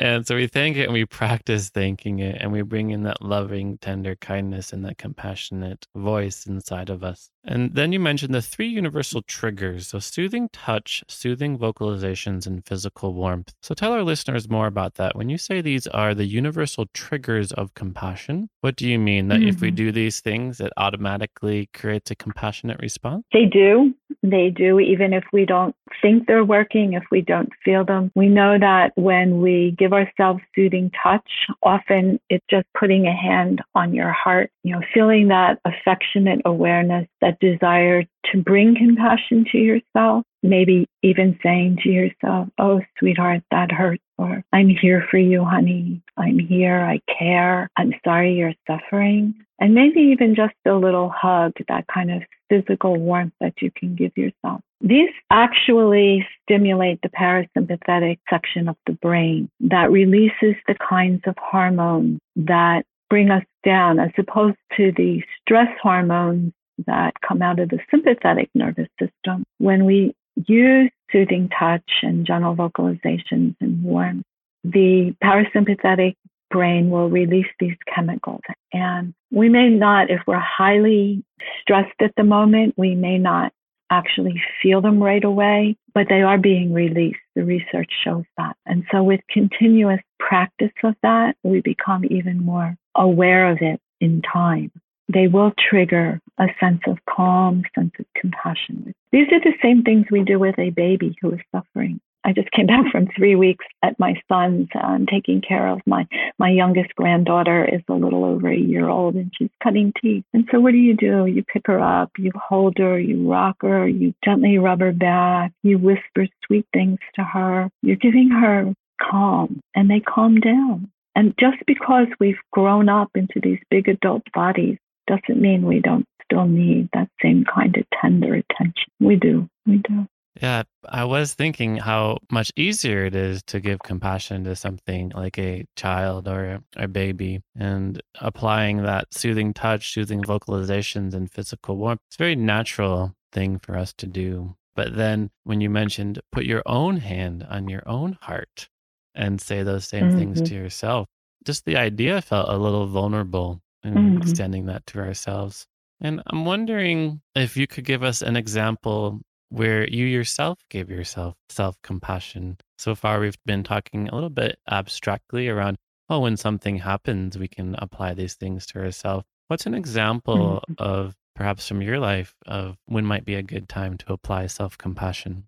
And 0.00 0.26
so 0.26 0.36
we 0.36 0.46
thank 0.46 0.76
it 0.76 0.84
and 0.84 0.92
we 0.92 1.04
practice 1.04 1.70
thanking 1.70 2.20
it 2.20 2.36
and 2.40 2.52
we 2.52 2.62
bring 2.62 2.90
in 2.90 3.02
that 3.02 3.20
loving 3.20 3.78
tender 3.78 4.14
kindness 4.16 4.72
and 4.72 4.84
that 4.84 4.98
compassionate 4.98 5.86
voice 5.94 6.46
inside 6.46 6.88
of 6.88 7.02
us. 7.02 7.30
And 7.44 7.74
then 7.74 7.92
you 7.92 8.00
mentioned 8.00 8.34
the 8.34 8.42
three 8.42 8.68
universal 8.68 9.22
triggers 9.22 9.88
so 9.88 9.98
soothing 9.98 10.48
touch 10.52 11.02
soothing 11.08 11.58
vocalizations 11.58 12.46
and 12.46 12.64
physical 12.64 13.14
warmth. 13.14 13.54
So 13.62 13.74
tell 13.74 13.92
our 13.92 14.02
listeners 14.02 14.48
more 14.48 14.66
about 14.66 14.94
that. 14.94 15.16
When 15.16 15.28
you 15.28 15.38
say 15.38 15.60
these 15.60 15.86
are 15.88 16.14
the 16.14 16.26
universal 16.26 16.86
triggers 16.94 17.52
of 17.52 17.74
compassion 17.74 18.48
what 18.60 18.76
do 18.76 18.88
you 18.88 18.98
mean? 18.98 19.28
That 19.28 19.40
mm-hmm. 19.40 19.48
if 19.48 19.60
we 19.60 19.68
mm-hmm. 19.68 19.76
do 19.76 19.92
these 19.92 20.20
things 20.20 20.60
it 20.60 20.72
automatically 20.76 21.68
creates 21.72 22.10
a 22.10 22.16
compassionate 22.16 22.80
response 22.80 23.24
they 23.38 23.44
do. 23.44 23.94
They 24.24 24.50
do, 24.50 24.80
even 24.80 25.12
if 25.12 25.22
we 25.32 25.44
don't 25.44 25.74
think 26.02 26.26
they're 26.26 26.44
working, 26.44 26.94
if 26.94 27.04
we 27.10 27.20
don't 27.20 27.52
feel 27.64 27.84
them. 27.84 28.10
We 28.16 28.28
know 28.28 28.58
that 28.58 28.90
when 28.96 29.40
we 29.40 29.76
give 29.78 29.92
ourselves 29.92 30.40
soothing 30.56 30.90
touch, 31.00 31.30
often 31.62 32.18
it's 32.28 32.44
just 32.50 32.66
putting 32.76 33.06
a 33.06 33.14
hand 33.14 33.62
on 33.76 33.94
your 33.94 34.10
heart, 34.10 34.50
you 34.64 34.72
know, 34.72 34.82
feeling 34.92 35.28
that 35.28 35.60
affectionate 35.64 36.40
awareness, 36.44 37.06
that 37.20 37.38
desire 37.38 38.02
to 38.32 38.42
bring 38.42 38.74
compassion 38.74 39.44
to 39.52 39.58
yourself. 39.58 40.24
Maybe 40.42 40.88
even 41.02 41.38
saying 41.42 41.78
to 41.84 41.88
yourself, 41.88 42.48
Oh, 42.58 42.80
sweetheart, 42.98 43.42
that 43.52 43.70
hurts. 43.70 44.02
Or 44.18 44.42
I'm 44.52 44.68
here 44.68 45.06
for 45.10 45.18
you, 45.18 45.44
honey. 45.44 46.02
I'm 46.16 46.40
here. 46.40 46.80
I 46.80 47.00
care. 47.18 47.70
I'm 47.76 47.92
sorry 48.04 48.34
you're 48.34 48.54
suffering. 48.66 49.34
And 49.60 49.74
maybe 49.74 50.00
even 50.00 50.34
just 50.34 50.54
a 50.66 50.74
little 50.74 51.08
hug, 51.08 51.52
that 51.68 51.86
kind 51.92 52.10
of 52.10 52.22
physical 52.48 52.96
warmth 52.96 53.32
that 53.40 53.54
you 53.60 53.70
can 53.70 53.94
give 53.94 54.16
yourself. 54.16 54.60
These 54.80 55.10
actually 55.30 56.26
stimulate 56.42 57.00
the 57.02 57.08
parasympathetic 57.08 58.18
section 58.30 58.68
of 58.68 58.76
the 58.86 58.92
brain 58.92 59.48
that 59.60 59.90
releases 59.90 60.54
the 60.66 60.76
kinds 60.76 61.22
of 61.26 61.34
hormones 61.38 62.20
that 62.36 62.84
bring 63.10 63.30
us 63.30 63.42
down 63.64 63.98
as 63.98 64.10
opposed 64.16 64.56
to 64.76 64.92
the 64.96 65.22
stress 65.40 65.68
hormones 65.82 66.52
that 66.86 67.14
come 67.26 67.42
out 67.42 67.58
of 67.58 67.70
the 67.70 67.80
sympathetic 67.90 68.48
nervous 68.54 68.88
system. 69.00 69.42
When 69.58 69.84
we 69.84 70.14
use 70.46 70.90
soothing 71.10 71.50
touch 71.58 71.90
and 72.02 72.24
gentle 72.24 72.54
vocalizations 72.54 73.56
and 73.60 73.82
warmth, 73.82 74.22
the 74.62 75.14
parasympathetic 75.22 76.14
brain 76.50 76.90
will 76.90 77.08
release 77.08 77.46
these 77.60 77.76
chemicals. 77.94 78.40
And 78.72 79.14
we 79.30 79.48
may 79.48 79.68
not, 79.68 80.10
if 80.10 80.20
we're 80.26 80.38
highly 80.38 81.22
stressed 81.60 82.00
at 82.00 82.12
the 82.16 82.24
moment, 82.24 82.74
we 82.76 82.94
may 82.94 83.18
not 83.18 83.52
actually 83.90 84.40
feel 84.62 84.80
them 84.80 85.02
right 85.02 85.24
away, 85.24 85.76
but 85.94 86.06
they 86.08 86.20
are 86.22 86.38
being 86.38 86.72
released. 86.72 87.18
The 87.34 87.44
research 87.44 87.90
shows 88.04 88.24
that. 88.36 88.56
And 88.66 88.84
so 88.90 89.02
with 89.02 89.20
continuous 89.30 90.00
practice 90.18 90.72
of 90.84 90.94
that, 91.02 91.36
we 91.42 91.60
become 91.60 92.04
even 92.10 92.44
more 92.44 92.76
aware 92.94 93.50
of 93.50 93.58
it 93.62 93.80
in 94.00 94.20
time. 94.22 94.70
they 95.08 95.26
will 95.26 95.52
trigger 95.70 96.20
a 96.38 96.46
sense 96.60 96.80
of 96.86 96.98
calm, 97.08 97.62
sense 97.74 97.92
of 97.98 98.04
compassion. 98.14 98.94
These 99.10 99.28
are 99.32 99.40
the 99.40 99.56
same 99.62 99.82
things 99.82 100.06
we 100.10 100.22
do 100.22 100.38
with 100.38 100.58
a 100.58 100.70
baby 100.70 101.16
who 101.20 101.32
is 101.32 101.40
suffering. 101.50 102.00
I 102.28 102.32
just 102.32 102.50
came 102.50 102.66
back 102.74 102.92
from 102.92 103.08
three 103.16 103.34
weeks 103.34 103.64
at 103.82 103.98
my 103.98 104.14
son's 104.28 104.68
um, 104.80 105.06
taking 105.10 105.40
care 105.40 105.66
of 105.66 105.80
my 105.86 106.06
my 106.38 106.50
youngest 106.50 106.94
granddaughter 106.94 107.64
is 107.64 107.80
a 107.88 107.94
little 107.94 108.24
over 108.24 108.50
a 108.50 108.56
year 108.56 108.88
old 108.88 109.14
and 109.14 109.32
she's 109.36 109.50
cutting 109.62 109.92
teeth. 110.00 110.24
And 110.34 110.46
so 110.52 110.60
what 110.60 110.72
do 110.72 110.78
you 110.78 110.94
do? 110.94 111.26
You 111.26 111.42
pick 111.42 111.66
her 111.66 111.80
up, 111.80 112.10
you 112.18 112.30
hold 112.36 112.76
her, 112.78 112.98
you 112.98 113.28
rock 113.28 113.56
her, 113.62 113.88
you 113.88 114.14
gently 114.24 114.58
rub 114.58 114.80
her 114.80 114.92
back, 114.92 115.52
you 115.62 115.78
whisper 115.78 116.26
sweet 116.46 116.66
things 116.72 116.98
to 117.14 117.24
her. 117.24 117.70
You're 117.82 117.96
giving 117.96 118.30
her 118.30 118.74
calm 119.00 119.60
and 119.74 119.90
they 119.90 120.00
calm 120.00 120.38
down. 120.40 120.90
And 121.16 121.34
just 121.40 121.56
because 121.66 122.06
we've 122.20 122.38
grown 122.52 122.88
up 122.88 123.10
into 123.14 123.40
these 123.42 123.58
big 123.70 123.88
adult 123.88 124.22
bodies 124.34 124.76
doesn't 125.06 125.40
mean 125.40 125.66
we 125.66 125.80
don't 125.80 126.06
still 126.24 126.46
need 126.46 126.88
that 126.92 127.08
same 127.22 127.44
kind 127.44 127.76
of 127.76 127.84
tender 128.00 128.34
attention. 128.34 128.92
We 129.00 129.16
do. 129.16 129.48
We 129.66 129.78
do. 129.78 130.06
Yeah, 130.40 130.62
I 130.88 131.04
was 131.04 131.34
thinking 131.34 131.78
how 131.78 132.18
much 132.30 132.52
easier 132.54 133.04
it 133.04 133.14
is 133.16 133.42
to 133.44 133.58
give 133.58 133.80
compassion 133.80 134.44
to 134.44 134.54
something 134.54 135.10
like 135.14 135.36
a 135.38 135.64
child 135.74 136.28
or 136.28 136.60
a 136.76 136.86
baby 136.86 137.40
and 137.56 138.00
applying 138.20 138.82
that 138.82 139.12
soothing 139.12 139.52
touch, 139.52 139.92
soothing 139.92 140.22
vocalizations, 140.22 141.14
and 141.14 141.30
physical 141.30 141.76
warmth. 141.76 142.00
It's 142.08 142.16
a 142.16 142.22
very 142.22 142.36
natural 142.36 143.14
thing 143.32 143.58
for 143.58 143.76
us 143.76 143.92
to 143.94 144.06
do. 144.06 144.54
But 144.76 144.94
then 144.94 145.30
when 145.42 145.60
you 145.60 145.70
mentioned 145.70 146.20
put 146.30 146.44
your 146.44 146.62
own 146.66 146.98
hand 146.98 147.44
on 147.50 147.68
your 147.68 147.82
own 147.86 148.16
heart 148.20 148.68
and 149.14 149.40
say 149.40 149.64
those 149.64 149.88
same 149.88 150.10
mm-hmm. 150.10 150.18
things 150.18 150.42
to 150.42 150.54
yourself, 150.54 151.08
just 151.44 151.64
the 151.64 151.76
idea 151.76 152.22
felt 152.22 152.48
a 152.48 152.56
little 152.56 152.86
vulnerable 152.86 153.60
in 153.82 153.94
mm-hmm. 153.94 154.18
extending 154.18 154.66
that 154.66 154.86
to 154.86 155.00
ourselves. 155.00 155.66
And 156.00 156.22
I'm 156.28 156.44
wondering 156.44 157.22
if 157.34 157.56
you 157.56 157.66
could 157.66 157.84
give 157.84 158.04
us 158.04 158.22
an 158.22 158.36
example 158.36 159.20
where 159.50 159.88
you 159.88 160.06
yourself 160.06 160.58
gave 160.70 160.90
yourself 160.90 161.36
self 161.48 161.80
compassion. 161.82 162.58
So 162.76 162.94
far, 162.94 163.20
we've 163.20 163.38
been 163.44 163.64
talking 163.64 164.08
a 164.08 164.14
little 164.14 164.30
bit 164.30 164.58
abstractly 164.70 165.48
around, 165.48 165.76
oh, 166.08 166.20
when 166.20 166.36
something 166.36 166.78
happens, 166.78 167.38
we 167.38 167.48
can 167.48 167.74
apply 167.78 168.14
these 168.14 168.34
things 168.34 168.66
to 168.66 168.80
ourselves. 168.80 169.24
What's 169.48 169.66
an 169.66 169.74
example 169.74 170.62
mm-hmm. 170.68 170.74
of 170.78 171.14
perhaps 171.34 171.66
from 171.66 171.82
your 171.82 171.98
life 171.98 172.34
of 172.46 172.76
when 172.86 173.06
might 173.06 173.24
be 173.24 173.34
a 173.34 173.42
good 173.42 173.68
time 173.68 173.96
to 173.98 174.12
apply 174.12 174.46
self 174.46 174.76
compassion? 174.76 175.44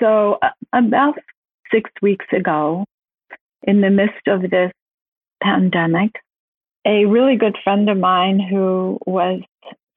So, 0.00 0.38
uh, 0.42 0.48
about 0.72 1.14
six 1.72 1.90
weeks 2.02 2.26
ago, 2.36 2.84
in 3.62 3.80
the 3.80 3.90
midst 3.90 4.26
of 4.26 4.42
this 4.42 4.72
pandemic, 5.42 6.12
a 6.86 7.06
really 7.06 7.36
good 7.36 7.56
friend 7.64 7.88
of 7.88 7.96
mine 7.98 8.38
who 8.38 8.98
was 9.06 9.40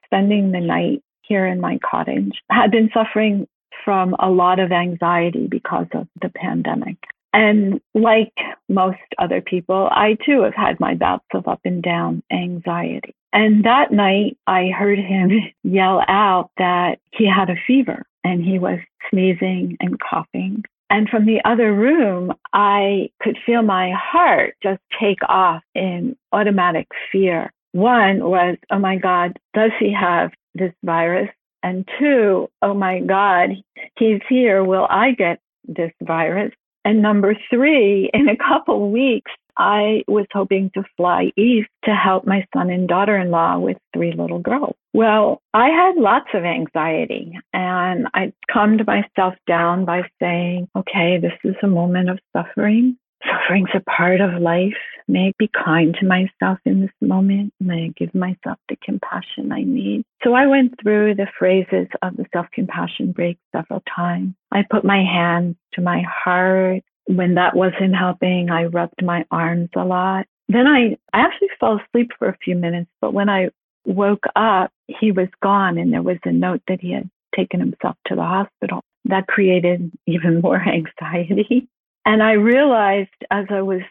spending 0.06 0.52
the 0.52 0.62
night 0.62 1.02
here 1.28 1.46
in 1.46 1.62
my 1.62 1.80
cottage 1.90 2.42
had 2.50 2.72
been 2.72 2.90
suffering 2.94 3.48
from 3.84 4.16
a 4.20 4.30
lot 4.30 4.60
of 4.60 4.72
anxiety 4.72 5.48
because 5.48 5.88
of 5.94 6.08
the 6.22 6.30
pandemic. 6.30 6.98
And 7.34 7.80
like 7.94 8.34
most 8.68 8.98
other 9.20 9.42
people, 9.42 9.90
I 9.92 10.18
too 10.26 10.42
have 10.42 10.56
had 10.56 10.80
my 10.80 10.96
bouts 10.96 11.26
of 11.34 11.48
up 11.48 11.60
and 11.66 11.84
down 11.84 12.24
anxiety. 12.32 13.16
And 13.34 13.64
that 13.66 13.92
night, 13.92 14.38
I 14.48 14.70
heard 14.70 15.00
him 15.00 15.32
yell 15.64 16.02
out 16.08 16.50
that 16.58 17.00
he 17.12 17.30
had 17.30 17.50
a 17.50 17.62
fever 17.68 18.04
and 18.24 18.44
he 18.44 18.60
was 18.60 18.80
sneezing 19.10 19.78
and 19.80 20.00
coughing. 20.00 20.64
And 20.90 21.10
from 21.10 21.26
the 21.26 21.42
other 21.44 21.74
room, 21.74 22.34
I 22.54 23.10
could 23.22 23.38
feel 23.46 23.62
my 23.62 23.92
heart 23.92 24.56
just 24.64 24.82
take 25.00 25.20
off 25.28 25.62
in 25.76 26.16
automatic 26.32 26.88
fear. 27.12 27.52
One 27.74 28.24
was, 28.24 28.58
oh 28.72 28.80
my 28.80 28.96
God, 28.96 29.38
does 29.54 29.72
he 29.80 29.94
have 29.94 30.32
this 30.58 30.74
virus? 30.84 31.30
And 31.64 31.88
two, 32.00 32.50
oh 32.62 32.74
my 32.74 33.00
God, 33.00 33.50
he's 33.98 34.22
here. 34.30 34.64
Will 34.64 34.88
I 34.90 35.12
get 35.12 35.40
this 35.68 35.92
virus? 36.02 36.54
And 36.86 37.02
number 37.02 37.36
three, 37.50 38.10
in 38.14 38.30
a 38.30 38.38
couple 38.38 38.92
weeks, 38.92 39.32
I 39.58 40.04
was 40.08 40.28
hoping 40.32 40.70
to 40.76 40.84
fly 40.96 41.32
east 41.36 41.70
to 41.86 41.96
help 41.96 42.26
my 42.28 42.46
son 42.56 42.70
and 42.70 42.88
daughter 42.88 43.18
in 43.18 43.32
law 43.32 43.58
with 43.58 43.78
three 43.94 44.14
little 44.14 44.40
girls. 44.40 44.76
Well, 44.94 45.42
I 45.54 45.70
had 45.70 45.96
lots 45.96 46.30
of 46.34 46.44
anxiety 46.44 47.34
and 47.54 48.08
I 48.14 48.34
calmed 48.52 48.86
myself 48.86 49.34
down 49.48 49.84
by 49.84 50.04
saying, 50.22 50.70
okay, 50.76 51.18
this 51.20 51.34
is 51.44 51.56
a 51.64 51.68
moment 51.68 52.10
of 52.10 52.20
suffering. 52.36 52.98
Suffering's 53.30 53.70
a 53.74 53.80
part 53.82 54.22
of 54.22 54.42
life. 54.42 54.74
May 55.08 55.28
I 55.28 55.34
be 55.38 55.50
kind 55.50 55.96
to 56.00 56.06
myself 56.06 56.60
in 56.66 56.82
this 56.82 56.92
moment. 57.02 57.54
May 57.60 57.86
I 57.86 57.94
give 57.98 58.14
myself 58.14 58.58
the 58.68 58.76
compassion 58.84 59.52
I 59.52 59.64
need. 59.64 60.04
So 60.24 60.34
I 60.34 60.48
went 60.48 60.76
through 60.82 61.16
the 61.16 61.28
phrases 61.38 61.88
of 62.02 62.18
the 62.18 62.26
self 62.34 62.48
compassion 62.54 63.12
break 63.12 63.38
several 63.56 63.82
times. 63.96 64.34
I 64.52 64.64
put 64.70 64.84
my 64.84 65.04
hands 65.04 65.56
to 65.74 65.82
my 65.82 66.02
heart. 66.02 66.84
When 67.06 67.36
that 67.36 67.56
wasn't 67.56 67.96
helping, 67.96 68.50
I 68.50 68.66
rubbed 68.66 69.02
my 69.02 69.26
arms 69.32 69.70
a 69.76 69.86
lot. 69.86 70.26
Then 70.50 70.68
I, 70.68 70.98
I 71.14 71.22
actually 71.22 71.50
fell 71.60 71.80
asleep 71.80 72.12
for 72.20 72.28
a 72.28 72.38
few 72.44 72.56
minutes, 72.56 72.90
but 73.02 73.14
when 73.14 73.30
I 73.30 73.50
woke 73.86 74.26
up, 74.36 74.72
he 74.88 75.12
was 75.12 75.28
gone 75.42 75.78
and 75.78 75.92
there 75.94 76.02
was 76.02 76.18
a 76.26 76.32
note 76.32 76.62
that 76.68 76.82
he 76.82 76.92
had 76.92 77.10
taken 77.36 77.60
himself 77.60 77.96
to 78.08 78.16
the 78.16 78.24
hospital. 78.24 78.82
That 79.06 79.28
created 79.28 79.92
even 80.06 80.42
more 80.44 80.62
anxiety. 80.62 81.70
And 82.08 82.24
I 82.24 82.32
realized 82.32 83.10
as 83.32 83.48
I 83.50 83.62
was 83.62 83.82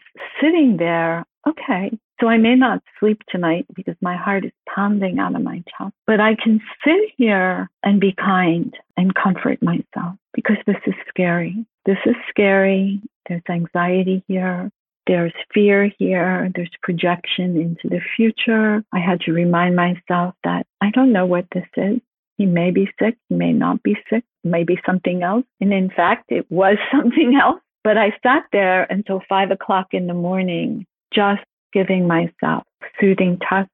sitting 0.41 0.77
there, 0.77 1.23
okay, 1.47 1.95
so 2.19 2.27
I 2.27 2.37
may 2.37 2.55
not 2.55 2.81
sleep 2.99 3.21
tonight 3.29 3.67
because 3.75 3.93
my 4.01 4.15
heart 4.17 4.43
is 4.43 4.51
pounding 4.75 5.19
out 5.19 5.35
of 5.35 5.43
my 5.43 5.63
chest, 5.69 5.93
but 6.07 6.19
I 6.19 6.33
can 6.33 6.59
sit 6.83 7.11
here 7.15 7.69
and 7.83 8.01
be 8.01 8.15
kind 8.17 8.73
and 8.97 9.13
comfort 9.13 9.61
myself 9.61 10.15
because 10.33 10.57
this 10.65 10.81
is 10.87 10.95
scary. 11.07 11.63
This 11.85 11.99
is 12.07 12.15
scary. 12.27 13.01
There's 13.29 13.43
anxiety 13.47 14.23
here. 14.27 14.71
There's 15.05 15.33
fear 15.53 15.91
here. 15.99 16.51
There's 16.55 16.71
projection 16.81 17.55
into 17.55 17.87
the 17.87 18.01
future. 18.15 18.83
I 18.91 18.99
had 18.99 19.21
to 19.21 19.31
remind 19.31 19.75
myself 19.75 20.33
that 20.43 20.65
I 20.81 20.89
don't 20.89 21.13
know 21.13 21.27
what 21.27 21.45
this 21.53 21.67
is. 21.77 21.99
He 22.39 22.47
may 22.47 22.71
be 22.71 22.89
sick. 22.99 23.15
He 23.29 23.35
may 23.35 23.53
not 23.53 23.83
be 23.83 23.95
sick. 24.09 24.23
Maybe 24.43 24.79
something 24.87 25.21
else. 25.21 25.45
And 25.61 25.71
in 25.71 25.91
fact, 25.91 26.31
it 26.31 26.49
was 26.49 26.77
something 26.91 27.39
else. 27.39 27.61
But 27.87 27.97
I 27.97 28.09
sat 28.21 28.43
there 28.51 28.83
until 28.89 29.21
five 29.29 29.49
o'clock 29.49 29.93
in 29.93 30.07
the 30.07 30.13
morning, 30.13 30.85
just 31.13 31.45
giving 31.71 32.05
myself 32.05 32.63
soothing 32.99 33.39
touch, 33.49 33.69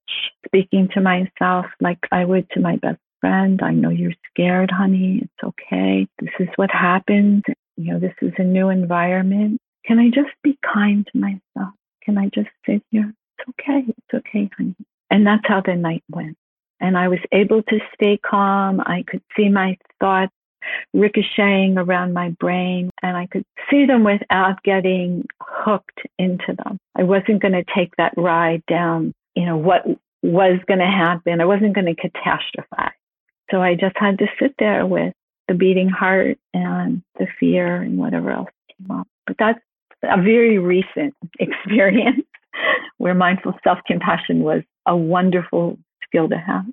speaking 0.45 0.87
to 0.93 1.01
myself 1.01 1.65
like 1.81 1.97
I 2.11 2.23
would 2.23 2.47
to 2.51 2.59
my 2.59 2.75
best 2.75 2.99
friend. 3.21 3.59
I 3.63 3.71
know 3.71 3.89
you're 3.89 4.13
scared, 4.29 4.69
honey. 4.69 5.21
It's 5.23 5.43
okay. 5.43 6.05
This 6.19 6.29
is 6.39 6.47
what 6.57 6.69
happens. 6.69 7.41
You 7.75 7.93
know, 7.93 7.99
this 7.99 8.13
is 8.21 8.33
a 8.37 8.43
new 8.43 8.69
environment. 8.69 9.59
Can 9.83 9.97
I 9.97 10.09
just 10.09 10.29
be 10.43 10.59
kind 10.61 11.07
to 11.11 11.17
myself? 11.17 11.73
Can 12.03 12.19
I 12.19 12.29
just 12.35 12.49
sit 12.67 12.83
here? 12.91 13.11
It's 13.39 13.49
okay. 13.49 13.83
It's 13.87 14.13
okay, 14.13 14.47
honey. 14.55 14.75
And 15.09 15.25
that's 15.25 15.47
how 15.47 15.63
the 15.65 15.73
night 15.73 16.03
went. 16.11 16.37
And 16.79 16.99
I 16.99 17.07
was 17.07 17.19
able 17.31 17.63
to 17.63 17.79
stay 17.95 18.19
calm. 18.23 18.79
I 18.79 19.05
could 19.07 19.23
see 19.35 19.49
my 19.49 19.75
thoughts 19.99 20.35
ricocheting 20.93 21.77
around 21.77 22.13
my 22.13 22.29
brain 22.39 22.89
and 23.01 23.17
I 23.17 23.27
could 23.27 23.45
see 23.69 23.85
them 23.85 24.03
without 24.03 24.63
getting 24.63 25.27
hooked 25.41 26.01
into 26.17 26.55
them. 26.63 26.77
I 26.95 27.03
wasn't 27.03 27.41
going 27.41 27.53
to 27.53 27.63
take 27.75 27.95
that 27.97 28.13
ride 28.17 28.63
down, 28.67 29.13
you 29.35 29.45
know, 29.45 29.57
what 29.57 29.85
was 30.21 30.59
going 30.67 30.79
to 30.79 30.85
happen. 30.85 31.41
I 31.41 31.45
wasn't 31.45 31.75
going 31.75 31.93
to 31.93 31.95
catastrophize. 31.95 32.91
So 33.51 33.61
I 33.61 33.75
just 33.75 33.95
had 33.97 34.19
to 34.19 34.27
sit 34.39 34.55
there 34.57 34.85
with 34.85 35.13
the 35.47 35.53
beating 35.53 35.89
heart 35.89 36.37
and 36.53 37.03
the 37.19 37.27
fear 37.39 37.81
and 37.81 37.97
whatever 37.97 38.31
else 38.31 38.49
came 38.77 38.91
up. 38.91 39.07
But 39.27 39.35
that's 39.37 39.59
a 40.03 40.21
very 40.21 40.57
recent 40.57 41.13
experience 41.39 42.25
where 42.97 43.13
mindful 43.13 43.53
self 43.63 43.79
compassion 43.85 44.39
was 44.39 44.63
a 44.85 44.95
wonderful 44.95 45.77
skill 46.07 46.29
to 46.29 46.37
have. 46.37 46.65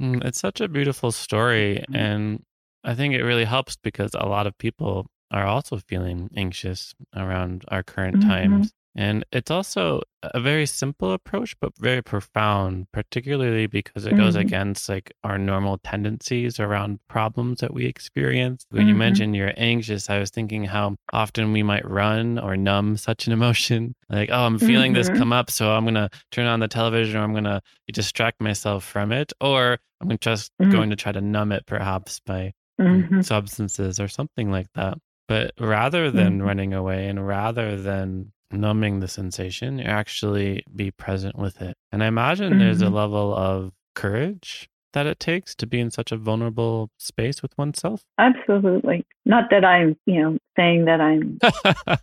Mm, 0.00 0.24
it's 0.24 0.40
such 0.40 0.60
a 0.60 0.68
beautiful 0.68 1.12
story. 1.12 1.84
Mm-hmm. 1.88 1.96
And 1.96 2.42
I 2.84 2.94
think 2.94 3.14
it 3.14 3.22
really 3.22 3.44
helps 3.44 3.76
because 3.76 4.14
a 4.14 4.26
lot 4.26 4.46
of 4.46 4.56
people 4.58 5.06
are 5.30 5.46
also 5.46 5.78
feeling 5.78 6.30
anxious 6.36 6.94
around 7.16 7.64
our 7.68 7.82
current 7.82 8.18
mm-hmm. 8.18 8.28
times. 8.28 8.72
And 8.96 9.24
it's 9.32 9.50
also 9.50 10.02
a 10.22 10.38
very 10.38 10.66
simple 10.66 11.12
approach, 11.12 11.56
but 11.60 11.72
very 11.78 12.00
profound, 12.00 12.86
particularly 12.92 13.66
because 13.66 14.06
it 14.06 14.10
mm-hmm. 14.10 14.20
goes 14.20 14.36
against 14.36 14.88
like 14.88 15.12
our 15.24 15.36
normal 15.36 15.78
tendencies 15.78 16.60
around 16.60 17.00
problems 17.08 17.58
that 17.58 17.74
we 17.74 17.86
experience. 17.86 18.64
When 18.70 18.82
mm-hmm. 18.82 18.88
you 18.90 18.94
mentioned 18.94 19.34
you're 19.34 19.52
anxious, 19.56 20.08
I 20.08 20.20
was 20.20 20.30
thinking 20.30 20.64
how 20.64 20.94
often 21.12 21.52
we 21.52 21.64
might 21.64 21.88
run 21.88 22.38
or 22.38 22.56
numb 22.56 22.96
such 22.96 23.26
an 23.26 23.32
emotion. 23.32 23.94
Like, 24.10 24.28
oh, 24.30 24.46
I'm 24.46 24.60
feeling 24.60 24.92
this 24.92 25.08
mm-hmm. 25.08 25.18
come 25.18 25.32
up, 25.32 25.50
so 25.50 25.72
I'm 25.72 25.82
going 25.84 25.94
to 25.94 26.08
turn 26.30 26.46
on 26.46 26.60
the 26.60 26.68
television 26.68 27.18
or 27.18 27.24
I'm 27.24 27.32
going 27.32 27.44
to 27.44 27.60
distract 27.92 28.40
myself 28.40 28.84
from 28.84 29.10
it. 29.10 29.32
Or 29.40 29.78
I'm 30.00 30.16
just 30.18 30.52
mm-hmm. 30.62 30.70
going 30.70 30.90
to 30.90 30.96
try 30.96 31.10
to 31.10 31.20
numb 31.20 31.50
it 31.50 31.66
perhaps 31.66 32.20
by 32.20 32.52
mm-hmm. 32.80 33.20
substances 33.20 34.00
or 34.00 34.08
something 34.08 34.50
like 34.50 34.66
that. 34.74 34.98
But 35.26 35.52
rather 35.58 36.10
than 36.10 36.38
mm-hmm. 36.38 36.46
running 36.46 36.74
away 36.74 37.08
and 37.08 37.26
rather 37.26 37.80
than 37.80 38.32
numbing 38.50 39.00
the 39.00 39.08
sensation, 39.08 39.78
you 39.78 39.84
actually 39.84 40.64
be 40.74 40.90
present 40.90 41.36
with 41.36 41.62
it. 41.62 41.76
And 41.92 42.04
I 42.04 42.06
imagine 42.06 42.50
mm-hmm. 42.50 42.58
there's 42.58 42.82
a 42.82 42.86
mm-hmm. 42.86 42.94
level 42.94 43.34
of 43.34 43.72
courage 43.94 44.68
that 44.94 45.06
it 45.06 45.20
takes 45.20 45.54
to 45.56 45.66
be 45.66 45.78
in 45.78 45.90
such 45.90 46.10
a 46.10 46.16
vulnerable 46.16 46.90
space 46.98 47.42
with 47.42 47.56
oneself? 47.58 48.04
Absolutely. 48.18 49.04
Not 49.26 49.50
that 49.50 49.64
I'm, 49.64 49.96
you 50.06 50.22
know, 50.22 50.38
saying 50.56 50.86
that 50.86 51.00
I'm, 51.00 51.38
but 51.42 52.00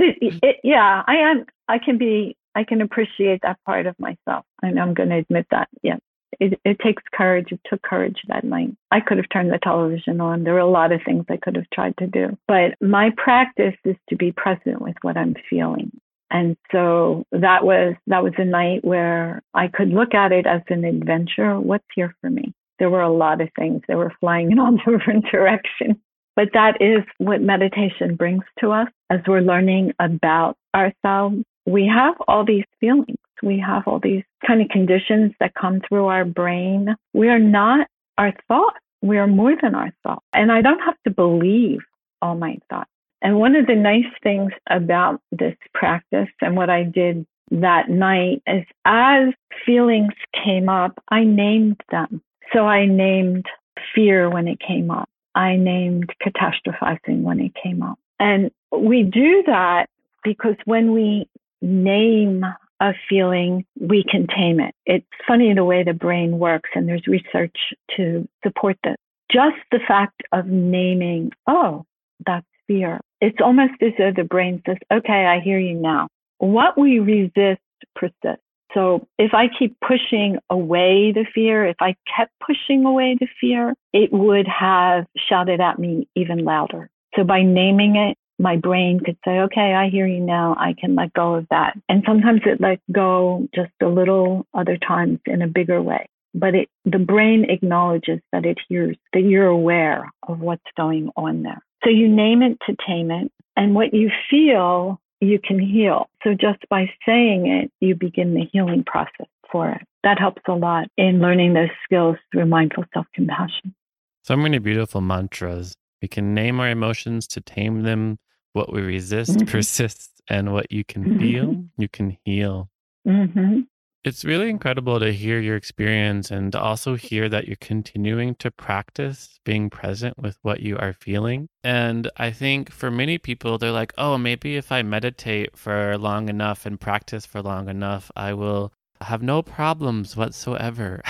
it, 0.00 0.38
it, 0.42 0.56
yeah, 0.62 1.02
I 1.06 1.14
am. 1.14 1.46
I 1.68 1.78
can 1.78 1.96
be. 1.96 2.36
I 2.54 2.64
can 2.64 2.80
appreciate 2.80 3.40
that 3.42 3.58
part 3.64 3.86
of 3.86 3.94
myself, 4.00 4.44
and 4.62 4.80
I'm 4.80 4.92
going 4.92 5.10
to 5.10 5.16
admit 5.16 5.46
that. 5.52 5.68
Yeah, 5.82 5.98
it, 6.40 6.60
it 6.64 6.78
takes 6.80 7.02
courage. 7.12 7.52
It 7.52 7.60
took 7.68 7.82
courage 7.82 8.18
that 8.28 8.44
night. 8.44 8.76
I 8.90 9.00
could 9.00 9.16
have 9.16 9.28
turned 9.32 9.52
the 9.52 9.58
television 9.62 10.20
on. 10.20 10.44
There 10.44 10.54
were 10.54 10.60
a 10.60 10.70
lot 10.70 10.92
of 10.92 11.00
things 11.04 11.24
I 11.28 11.36
could 11.36 11.56
have 11.56 11.70
tried 11.72 11.96
to 11.98 12.06
do, 12.06 12.36
but 12.46 12.74
my 12.80 13.10
practice 13.16 13.74
is 13.84 13.96
to 14.08 14.16
be 14.16 14.32
present 14.32 14.80
with 14.80 14.96
what 15.02 15.16
I'm 15.16 15.34
feeling. 15.48 15.90
And 16.30 16.56
so 16.70 17.24
that 17.32 17.64
was 17.64 17.94
that 18.06 18.22
was 18.22 18.34
a 18.36 18.44
night 18.44 18.84
where 18.84 19.42
I 19.54 19.68
could 19.68 19.88
look 19.88 20.14
at 20.14 20.32
it 20.32 20.46
as 20.46 20.60
an 20.68 20.84
adventure. 20.84 21.58
What's 21.58 21.86
here 21.94 22.14
for 22.20 22.28
me? 22.28 22.52
There 22.78 22.90
were 22.90 23.02
a 23.02 23.12
lot 23.12 23.40
of 23.40 23.48
things 23.58 23.82
that 23.88 23.96
were 23.96 24.12
flying 24.20 24.52
in 24.52 24.58
all 24.58 24.76
different 24.86 25.24
directions. 25.30 25.96
But 26.36 26.50
that 26.52 26.80
is 26.80 27.02
what 27.18 27.40
meditation 27.40 28.14
brings 28.14 28.44
to 28.60 28.70
us 28.70 28.88
as 29.10 29.20
we're 29.26 29.40
learning 29.40 29.92
about 29.98 30.56
ourselves. 30.72 31.42
We 31.66 31.90
have 31.92 32.14
all 32.28 32.44
these 32.44 32.64
feelings. 32.78 33.16
We 33.42 33.58
have 33.60 33.84
all 33.86 34.00
these 34.00 34.24
kind 34.46 34.60
of 34.62 34.68
conditions 34.68 35.32
that 35.40 35.54
come 35.54 35.80
through 35.88 36.06
our 36.06 36.24
brain. 36.24 36.94
We 37.12 37.28
are 37.28 37.38
not 37.38 37.88
our 38.16 38.32
thoughts. 38.48 38.78
We 39.02 39.18
are 39.18 39.26
more 39.26 39.54
than 39.60 39.74
our 39.74 39.92
thoughts. 40.02 40.24
And 40.32 40.50
I 40.50 40.62
don't 40.62 40.80
have 40.80 40.96
to 41.04 41.10
believe 41.10 41.80
all 42.20 42.34
my 42.34 42.58
thoughts. 42.68 42.90
And 43.22 43.38
one 43.38 43.56
of 43.56 43.66
the 43.66 43.74
nice 43.74 44.04
things 44.22 44.52
about 44.70 45.20
this 45.32 45.56
practice 45.74 46.28
and 46.40 46.56
what 46.56 46.70
I 46.70 46.84
did 46.84 47.26
that 47.50 47.88
night 47.88 48.42
is 48.46 48.64
as 48.84 49.32
feelings 49.64 50.12
came 50.44 50.68
up, 50.68 51.02
I 51.10 51.24
named 51.24 51.80
them. 51.90 52.22
So 52.52 52.66
I 52.66 52.86
named 52.86 53.46
fear 53.94 54.30
when 54.30 54.46
it 54.48 54.58
came 54.60 54.90
up. 54.90 55.08
I 55.34 55.56
named 55.56 56.12
catastrophizing 56.22 57.22
when 57.22 57.40
it 57.40 57.52
came 57.60 57.82
up. 57.82 57.98
And 58.18 58.50
we 58.72 59.02
do 59.02 59.42
that 59.46 59.86
because 60.24 60.56
when 60.64 60.92
we 60.92 61.28
name 61.62 62.44
a 62.80 62.92
feeling, 63.08 63.64
we 63.80 64.04
can 64.04 64.26
tame 64.26 64.60
it. 64.60 64.74
It's 64.86 65.06
funny 65.26 65.52
the 65.54 65.64
way 65.64 65.82
the 65.82 65.92
brain 65.92 66.38
works, 66.38 66.70
and 66.74 66.88
there's 66.88 67.06
research 67.06 67.56
to 67.96 68.28
support 68.44 68.76
this. 68.84 68.96
Just 69.30 69.56
the 69.70 69.80
fact 69.86 70.22
of 70.32 70.46
naming, 70.46 71.32
oh, 71.46 71.84
that's 72.26 72.46
fear. 72.66 73.00
It's 73.20 73.38
almost 73.42 73.74
as 73.82 73.92
though 73.98 74.12
the 74.14 74.24
brain 74.24 74.62
says, 74.66 74.78
okay, 74.92 75.26
I 75.26 75.40
hear 75.40 75.58
you 75.58 75.74
now. 75.74 76.08
What 76.38 76.78
we 76.78 76.98
resist 77.00 77.60
persists. 77.94 78.42
So 78.74 79.06
if 79.18 79.32
I 79.34 79.48
keep 79.58 79.76
pushing 79.80 80.38
away 80.50 81.12
the 81.12 81.24
fear, 81.34 81.66
if 81.66 81.76
I 81.80 81.96
kept 82.16 82.32
pushing 82.46 82.84
away 82.84 83.16
the 83.18 83.26
fear, 83.40 83.74
it 83.92 84.12
would 84.12 84.46
have 84.46 85.06
shouted 85.16 85.60
at 85.60 85.78
me 85.78 86.06
even 86.14 86.44
louder. 86.44 86.90
So 87.16 87.24
by 87.24 87.42
naming 87.42 87.96
it, 87.96 88.16
my 88.38 88.56
brain 88.56 89.00
could 89.04 89.16
say, 89.24 89.40
okay, 89.40 89.74
I 89.74 89.88
hear 89.88 90.06
you 90.06 90.20
now. 90.20 90.56
I 90.58 90.74
can 90.78 90.94
let 90.94 91.12
go 91.12 91.34
of 91.34 91.46
that. 91.50 91.76
And 91.88 92.02
sometimes 92.06 92.42
it 92.46 92.60
let 92.60 92.80
go 92.92 93.48
just 93.54 93.72
a 93.82 93.86
little, 93.88 94.46
other 94.54 94.76
times 94.76 95.18
in 95.26 95.42
a 95.42 95.48
bigger 95.48 95.82
way. 95.82 96.08
But 96.34 96.54
it, 96.54 96.68
the 96.84 96.98
brain 96.98 97.46
acknowledges 97.48 98.20
that 98.32 98.44
it 98.44 98.58
hears, 98.68 98.96
that 99.12 99.22
you're 99.22 99.46
aware 99.46 100.12
of 100.28 100.40
what's 100.40 100.62
going 100.76 101.10
on 101.16 101.42
there. 101.42 101.62
So 101.84 101.90
you 101.90 102.08
name 102.08 102.42
it 102.42 102.58
to 102.66 102.76
tame 102.86 103.10
it. 103.10 103.32
And 103.56 103.74
what 103.74 103.92
you 103.92 104.10
feel, 104.30 105.00
you 105.20 105.40
can 105.42 105.58
heal. 105.58 106.08
So 106.22 106.34
just 106.34 106.60
by 106.70 106.90
saying 107.04 107.46
it, 107.46 107.72
you 107.80 107.96
begin 107.96 108.34
the 108.34 108.44
healing 108.52 108.84
process 108.84 109.26
for 109.50 109.70
it. 109.70 109.82
That 110.04 110.18
helps 110.18 110.42
a 110.46 110.52
lot 110.52 110.88
in 110.96 111.20
learning 111.20 111.54
those 111.54 111.70
skills 111.82 112.16
through 112.30 112.46
mindful 112.46 112.84
self 112.94 113.06
compassion. 113.14 113.74
So 114.22 114.36
many 114.36 114.58
beautiful 114.58 115.00
mantras. 115.00 115.74
We 116.00 116.08
can 116.08 116.34
name 116.34 116.60
our 116.60 116.68
emotions 116.68 117.26
to 117.28 117.40
tame 117.40 117.82
them. 117.82 118.18
What 118.58 118.72
we 118.72 118.82
resist 118.82 119.36
mm-hmm. 119.36 119.46
persists, 119.46 120.20
and 120.28 120.52
what 120.52 120.72
you 120.72 120.82
can 120.82 121.04
mm-hmm. 121.04 121.20
feel, 121.20 121.64
you 121.76 121.88
can 121.88 122.18
heal. 122.24 122.68
Mm-hmm. 123.06 123.60
It's 124.02 124.24
really 124.24 124.50
incredible 124.50 124.98
to 124.98 125.12
hear 125.12 125.38
your 125.38 125.54
experience 125.54 126.32
and 126.32 126.50
to 126.50 126.60
also 126.60 126.96
hear 126.96 127.28
that 127.28 127.46
you're 127.46 127.56
continuing 127.60 128.34
to 128.36 128.50
practice 128.50 129.38
being 129.44 129.70
present 129.70 130.18
with 130.18 130.38
what 130.42 130.58
you 130.58 130.76
are 130.76 130.92
feeling. 130.92 131.48
And 131.62 132.10
I 132.16 132.32
think 132.32 132.72
for 132.72 132.90
many 132.90 133.18
people, 133.18 133.58
they're 133.58 133.70
like, 133.70 133.92
oh, 133.96 134.18
maybe 134.18 134.56
if 134.56 134.72
I 134.72 134.82
meditate 134.82 135.56
for 135.56 135.96
long 135.96 136.28
enough 136.28 136.66
and 136.66 136.80
practice 136.80 137.26
for 137.26 137.40
long 137.40 137.68
enough, 137.68 138.10
I 138.16 138.32
will 138.34 138.72
have 139.00 139.22
no 139.22 139.42
problems 139.42 140.16
whatsoever. 140.16 141.00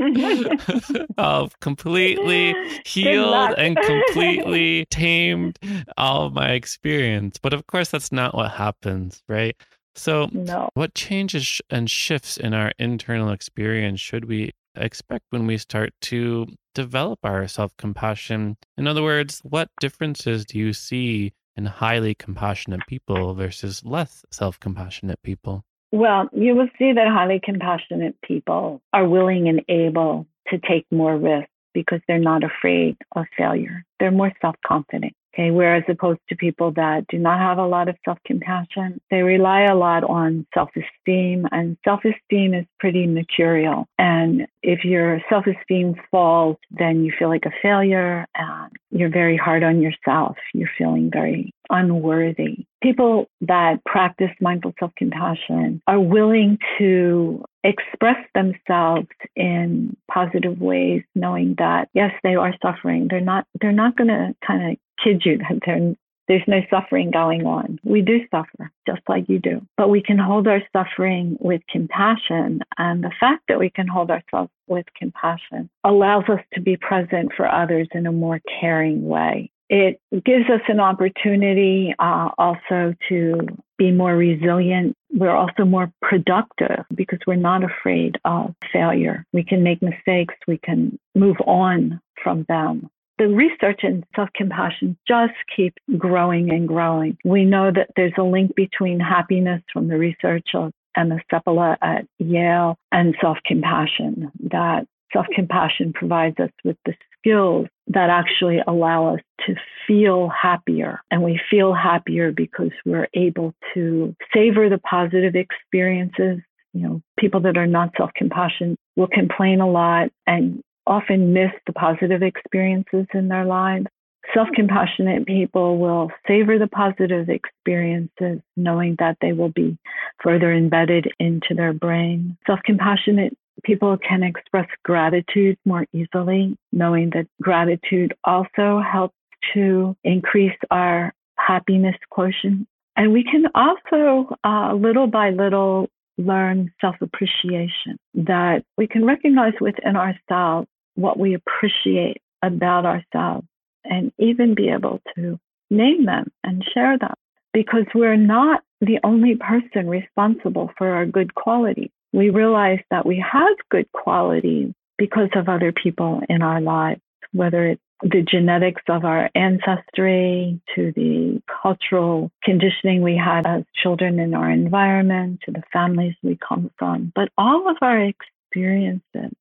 I've 1.18 1.58
completely 1.60 2.54
healed 2.84 3.54
and 3.56 3.76
completely 3.82 4.86
tamed 4.90 5.58
all 5.96 6.26
of 6.26 6.34
my 6.34 6.52
experience. 6.52 7.38
But 7.38 7.52
of 7.52 7.66
course, 7.66 7.90
that's 7.90 8.12
not 8.12 8.34
what 8.34 8.50
happens, 8.52 9.22
right? 9.28 9.56
So, 9.94 10.28
no. 10.32 10.68
what 10.74 10.94
changes 10.94 11.60
and 11.70 11.90
shifts 11.90 12.36
in 12.36 12.52
our 12.52 12.72
internal 12.78 13.30
experience 13.30 13.98
should 13.98 14.26
we 14.26 14.52
expect 14.76 15.24
when 15.30 15.46
we 15.46 15.56
start 15.56 15.94
to 16.02 16.46
develop 16.74 17.18
our 17.24 17.48
self 17.48 17.76
compassion? 17.78 18.56
In 18.76 18.86
other 18.86 19.02
words, 19.02 19.40
what 19.42 19.70
differences 19.80 20.44
do 20.44 20.58
you 20.58 20.72
see 20.72 21.32
in 21.56 21.64
highly 21.64 22.14
compassionate 22.14 22.86
people 22.86 23.34
versus 23.34 23.82
less 23.84 24.24
self 24.30 24.60
compassionate 24.60 25.22
people? 25.22 25.64
Well, 25.92 26.28
you 26.32 26.54
will 26.54 26.68
see 26.78 26.92
that 26.92 27.08
highly 27.08 27.40
compassionate 27.42 28.16
people 28.22 28.82
are 28.92 29.08
willing 29.08 29.48
and 29.48 29.62
able 29.68 30.26
to 30.48 30.58
take 30.58 30.86
more 30.90 31.16
risks 31.16 31.50
because 31.74 32.00
they're 32.08 32.18
not 32.18 32.42
afraid 32.42 32.96
of 33.14 33.26
failure. 33.36 33.84
They're 34.00 34.10
more 34.10 34.32
self 34.40 34.56
confident. 34.66 35.14
Okay. 35.36 35.50
Whereas 35.50 35.82
opposed 35.86 36.20
to 36.30 36.36
people 36.36 36.72
that 36.72 37.06
do 37.08 37.18
not 37.18 37.38
have 37.38 37.58
a 37.58 37.66
lot 37.66 37.88
of 37.88 37.96
self 38.04 38.18
compassion, 38.26 38.98
they 39.10 39.20
rely 39.20 39.64
a 39.64 39.74
lot 39.74 40.02
on 40.02 40.46
self 40.54 40.70
esteem 40.70 41.46
and 41.52 41.76
self 41.84 42.00
esteem 42.04 42.54
is 42.54 42.64
pretty 42.80 43.06
material. 43.06 43.86
And 43.98 44.46
if 44.62 44.84
your 44.84 45.20
self 45.28 45.44
esteem 45.46 45.94
falls, 46.10 46.56
then 46.70 47.04
you 47.04 47.12
feel 47.18 47.28
like 47.28 47.44
a 47.44 47.52
failure 47.62 48.26
and 48.34 48.72
you're 48.90 49.10
very 49.10 49.36
hard 49.36 49.62
on 49.62 49.82
yourself. 49.82 50.36
You're 50.54 50.70
feeling 50.78 51.10
very 51.12 51.52
unworthy. 51.68 52.64
People 52.86 53.26
that 53.40 53.84
practice 53.84 54.30
mindful 54.40 54.72
self 54.78 54.92
compassion 54.96 55.82
are 55.88 55.98
willing 55.98 56.56
to 56.78 57.44
express 57.64 58.24
themselves 58.32 59.08
in 59.34 59.96
positive 60.08 60.60
ways, 60.60 61.02
knowing 61.16 61.56
that 61.58 61.88
yes, 61.94 62.12
they 62.22 62.36
are 62.36 62.54
suffering. 62.62 63.08
They're 63.10 63.20
not 63.20 63.44
they're 63.60 63.72
not 63.72 63.96
gonna 63.96 64.36
kind 64.46 64.70
of 64.70 64.76
kid 65.02 65.22
you 65.24 65.38
that 65.38 65.96
there's 66.28 66.42
no 66.46 66.60
suffering 66.70 67.10
going 67.10 67.44
on. 67.44 67.80
We 67.82 68.02
do 68.02 68.20
suffer, 68.30 68.70
just 68.86 69.02
like 69.08 69.28
you 69.28 69.40
do. 69.40 69.66
But 69.76 69.90
we 69.90 70.00
can 70.00 70.18
hold 70.18 70.46
our 70.46 70.62
suffering 70.72 71.36
with 71.40 71.62
compassion. 71.68 72.60
And 72.78 73.02
the 73.02 73.12
fact 73.18 73.44
that 73.48 73.58
we 73.58 73.68
can 73.68 73.88
hold 73.88 74.12
ourselves 74.12 74.52
with 74.68 74.86
compassion 74.96 75.70
allows 75.82 76.24
us 76.28 76.40
to 76.54 76.60
be 76.60 76.76
present 76.76 77.32
for 77.36 77.48
others 77.48 77.88
in 77.92 78.06
a 78.06 78.12
more 78.12 78.40
caring 78.60 79.08
way. 79.08 79.50
It 79.68 80.00
gives 80.24 80.48
us 80.48 80.60
an 80.68 80.80
opportunity 80.80 81.94
uh, 81.98 82.30
also 82.38 82.94
to 83.08 83.40
be 83.78 83.90
more 83.90 84.16
resilient. 84.16 84.94
We're 85.12 85.34
also 85.34 85.64
more 85.64 85.90
productive 86.02 86.84
because 86.94 87.18
we're 87.26 87.36
not 87.36 87.62
afraid 87.64 88.16
of 88.24 88.54
failure. 88.72 89.24
We 89.32 89.44
can 89.44 89.62
make 89.62 89.82
mistakes. 89.82 90.34
We 90.46 90.58
can 90.58 90.98
move 91.14 91.36
on 91.46 92.00
from 92.22 92.44
them 92.48 92.88
the 93.18 93.28
research 93.28 93.80
in 93.82 94.04
self 94.14 94.28
compassion 94.34 94.96
just 95.08 95.32
keeps 95.54 95.76
growing 95.96 96.50
and 96.50 96.68
growing. 96.68 97.16
We 97.24 97.44
know 97.44 97.70
that 97.74 97.88
there's 97.96 98.12
a 98.18 98.22
link 98.22 98.54
between 98.54 99.00
happiness 99.00 99.62
from 99.72 99.88
the 99.88 99.96
research 99.96 100.48
of 100.54 100.72
Emma 100.96 101.18
Seppala 101.32 101.76
at 101.82 102.06
Yale 102.18 102.76
and 102.92 103.14
self 103.20 103.38
compassion, 103.44 104.30
that 104.50 104.86
self 105.12 105.26
compassion 105.34 105.92
provides 105.92 106.38
us 106.40 106.50
with 106.64 106.76
the 106.84 106.94
skills 107.26 107.66
that 107.88 108.10
actually 108.10 108.58
allow 108.66 109.14
us 109.14 109.20
to 109.46 109.54
feel 109.86 110.28
happier. 110.28 111.00
And 111.10 111.22
we 111.22 111.40
feel 111.50 111.72
happier 111.72 112.32
because 112.32 112.72
we're 112.84 113.08
able 113.14 113.54
to 113.74 114.14
savor 114.34 114.68
the 114.68 114.78
positive 114.78 115.34
experiences. 115.34 116.38
You 116.72 116.82
know, 116.82 117.02
people 117.18 117.40
that 117.42 117.56
are 117.56 117.66
not 117.66 117.90
self 117.96 118.10
compassionate 118.14 118.78
will 118.96 119.06
complain 119.06 119.60
a 119.60 119.70
lot 119.70 120.10
and 120.26 120.62
often 120.86 121.32
miss 121.32 121.50
the 121.66 121.72
positive 121.72 122.22
experiences 122.22 123.06
in 123.14 123.28
their 123.28 123.44
lives. 123.44 123.86
Self 124.34 124.48
compassionate 124.54 125.26
people 125.26 125.78
will 125.78 126.10
savor 126.26 126.58
the 126.58 126.66
positive 126.66 127.28
experiences, 127.28 128.40
knowing 128.56 128.96
that 128.98 129.16
they 129.20 129.32
will 129.32 129.50
be 129.50 129.78
further 130.22 130.52
embedded 130.52 131.12
into 131.20 131.54
their 131.54 131.72
brain. 131.72 132.36
Self 132.46 132.58
compassionate 132.64 133.36
people 133.64 133.96
can 133.96 134.22
express 134.22 134.68
gratitude 134.84 135.58
more 135.64 135.86
easily, 135.92 136.56
knowing 136.72 137.10
that 137.10 137.26
gratitude 137.40 138.14
also 138.24 138.80
helps 138.80 139.14
to 139.54 139.96
increase 140.04 140.56
our 140.70 141.12
happiness 141.36 141.96
quotient. 142.10 142.66
And 142.96 143.12
we 143.12 143.24
can 143.24 143.46
also, 143.54 144.34
uh, 144.44 144.74
little 144.74 145.06
by 145.06 145.30
little, 145.30 145.88
learn 146.18 146.72
self 146.80 146.96
appreciation, 147.00 147.98
that 148.14 148.64
we 148.78 148.86
can 148.86 149.04
recognize 149.04 149.52
within 149.60 149.96
ourselves 149.96 150.68
what 150.94 151.18
we 151.18 151.34
appreciate 151.34 152.22
about 152.42 152.86
ourselves 152.86 153.46
and 153.84 154.12
even 154.18 154.54
be 154.54 154.68
able 154.70 155.00
to 155.14 155.38
name 155.70 156.06
them 156.06 156.30
and 156.42 156.64
share 156.72 156.98
them 156.98 157.14
because 157.52 157.84
we're 157.94 158.16
not 158.16 158.62
the 158.80 158.98
only 159.04 159.36
person 159.36 159.88
responsible 159.88 160.70
for 160.76 160.88
our 160.88 161.06
good 161.06 161.34
qualities. 161.34 161.90
We 162.16 162.30
realize 162.30 162.78
that 162.90 163.04
we 163.04 163.22
have 163.30 163.58
good 163.70 163.92
qualities 163.92 164.72
because 164.96 165.28
of 165.34 165.50
other 165.50 165.70
people 165.70 166.22
in 166.30 166.40
our 166.40 166.62
lives, 166.62 167.02
whether 167.32 167.66
it's 167.66 167.82
the 168.00 168.22
genetics 168.22 168.80
of 168.88 169.04
our 169.04 169.28
ancestry 169.34 170.58
to 170.74 170.92
the 170.96 171.42
cultural 171.62 172.30
conditioning 172.42 173.02
we 173.02 173.18
had 173.18 173.46
as 173.46 173.64
children 173.82 174.18
in 174.18 174.32
our 174.32 174.50
environment 174.50 175.40
to 175.44 175.50
the 175.50 175.62
families 175.70 176.14
we 176.22 176.38
come 176.38 176.70
from. 176.78 177.12
But 177.14 177.28
all 177.36 177.68
of 177.68 177.76
our 177.82 178.00
experiences, 178.00 179.36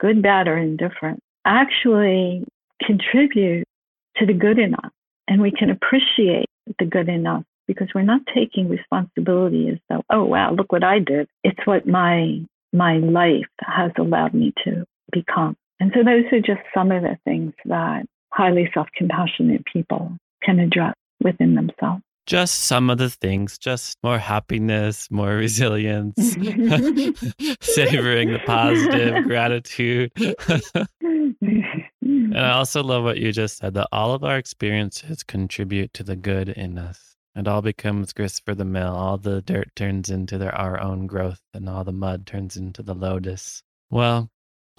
good, 0.00 0.22
bad, 0.22 0.48
or 0.48 0.58
indifferent, 0.58 1.22
actually 1.44 2.44
contribute 2.84 3.68
to 4.16 4.26
the 4.26 4.34
good 4.34 4.58
in 4.58 4.74
us. 4.74 4.90
And 5.28 5.40
we 5.40 5.52
can 5.52 5.70
appreciate 5.70 6.50
the 6.80 6.84
good 6.84 7.08
in 7.08 7.28
us 7.28 7.44
because 7.66 7.88
we're 7.94 8.02
not 8.02 8.22
taking 8.34 8.68
responsibility 8.68 9.68
as 9.68 9.78
though, 9.88 10.02
oh 10.10 10.24
wow, 10.24 10.52
look 10.52 10.72
what 10.72 10.84
I 10.84 10.98
did. 10.98 11.28
It's 11.44 11.66
what 11.66 11.86
my 11.86 12.40
my 12.72 12.98
life 12.98 13.46
has 13.60 13.92
allowed 13.98 14.34
me 14.34 14.52
to 14.64 14.84
become. 15.12 15.56
And 15.78 15.92
so 15.94 16.02
those 16.04 16.24
are 16.32 16.40
just 16.40 16.62
some 16.74 16.90
of 16.90 17.02
the 17.02 17.18
things 17.24 17.52
that 17.66 18.06
highly 18.32 18.70
self-compassionate 18.72 19.64
people 19.70 20.16
can 20.42 20.58
address 20.58 20.94
within 21.20 21.54
themselves. 21.54 22.02
Just 22.26 22.60
some 22.60 22.88
of 22.88 22.98
the 22.98 23.10
things, 23.10 23.58
just 23.58 23.98
more 24.04 24.18
happiness, 24.18 25.10
more 25.10 25.34
resilience, 25.34 26.14
savoring 27.60 28.32
the 28.32 28.40
positive, 28.46 29.24
gratitude. 29.26 30.12
and 32.00 32.38
I 32.38 32.52
also 32.52 32.82
love 32.84 33.02
what 33.02 33.18
you 33.18 33.32
just 33.32 33.58
said 33.58 33.74
that 33.74 33.88
all 33.90 34.14
of 34.14 34.22
our 34.22 34.38
experiences 34.38 35.24
contribute 35.24 35.92
to 35.94 36.04
the 36.04 36.14
good 36.14 36.48
in 36.48 36.78
us. 36.78 37.11
It 37.34 37.48
all 37.48 37.62
becomes 37.62 38.12
grist 38.12 38.44
for 38.44 38.54
the 38.54 38.64
mill. 38.64 38.94
All 38.94 39.18
the 39.18 39.40
dirt 39.40 39.74
turns 39.74 40.10
into 40.10 40.38
their, 40.38 40.54
our 40.54 40.80
own 40.80 41.06
growth, 41.06 41.40
and 41.54 41.68
all 41.68 41.84
the 41.84 41.92
mud 41.92 42.26
turns 42.26 42.56
into 42.56 42.82
the 42.82 42.94
lotus. 42.94 43.62
Well, 43.90 44.30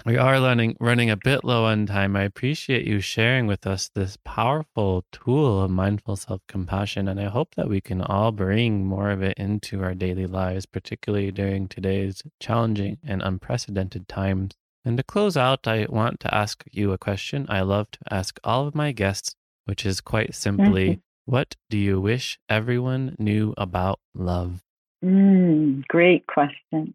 we 0.05 0.17
are 0.17 0.33
running 0.33 0.75
running 0.79 1.09
a 1.09 1.17
bit 1.17 1.43
low 1.43 1.65
on 1.65 1.85
time. 1.85 2.15
I 2.15 2.23
appreciate 2.23 2.85
you 2.85 2.99
sharing 2.99 3.47
with 3.47 3.65
us 3.65 3.89
this 3.93 4.17
powerful 4.25 5.05
tool 5.11 5.61
of 5.61 5.71
mindful 5.71 6.15
self-compassion 6.15 7.07
and 7.07 7.19
I 7.19 7.25
hope 7.25 7.55
that 7.55 7.69
we 7.69 7.79
can 7.79 8.01
all 8.01 8.31
bring 8.31 8.85
more 8.85 9.11
of 9.11 9.21
it 9.21 9.37
into 9.37 9.81
our 9.81 9.93
daily 9.93 10.25
lives, 10.25 10.65
particularly 10.65 11.31
during 11.31 11.67
today's 11.67 12.21
challenging 12.39 12.97
and 13.03 13.21
unprecedented 13.21 14.07
times. 14.07 14.55
And 14.83 14.97
to 14.97 15.03
close 15.03 15.37
out, 15.37 15.67
I 15.67 15.85
want 15.87 16.19
to 16.21 16.35
ask 16.35 16.63
you 16.71 16.91
a 16.91 16.97
question 16.97 17.45
I 17.47 17.61
love 17.61 17.89
to 17.91 17.99
ask 18.11 18.39
all 18.43 18.67
of 18.67 18.75
my 18.75 18.91
guests, 18.91 19.35
which 19.65 19.85
is 19.85 20.01
quite 20.01 20.35
simply, 20.35 20.89
mm-hmm. 20.89 20.99
What 21.25 21.55
do 21.69 21.77
you 21.77 22.01
wish 22.01 22.39
everyone 22.49 23.15
knew 23.17 23.53
about 23.57 23.99
love? 24.13 24.61
Mm, 25.03 25.85
great 25.87 26.25
question. 26.27 26.93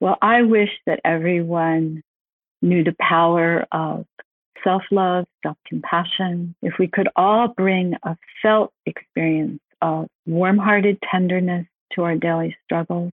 Well, 0.00 0.18
I 0.20 0.42
wish 0.42 0.70
that 0.86 1.00
everyone 1.04 2.02
knew 2.60 2.84
the 2.84 2.96
power 2.98 3.66
of 3.72 4.06
self 4.64 4.82
love, 4.90 5.26
self 5.42 5.56
compassion, 5.66 6.54
if 6.62 6.74
we 6.78 6.88
could 6.88 7.08
all 7.16 7.48
bring 7.48 7.94
a 8.02 8.16
felt 8.42 8.72
experience 8.86 9.60
of 9.80 10.06
warm 10.26 10.58
hearted 10.58 10.98
tenderness 11.10 11.66
to 11.94 12.02
our 12.02 12.16
daily 12.16 12.56
struggles, 12.64 13.10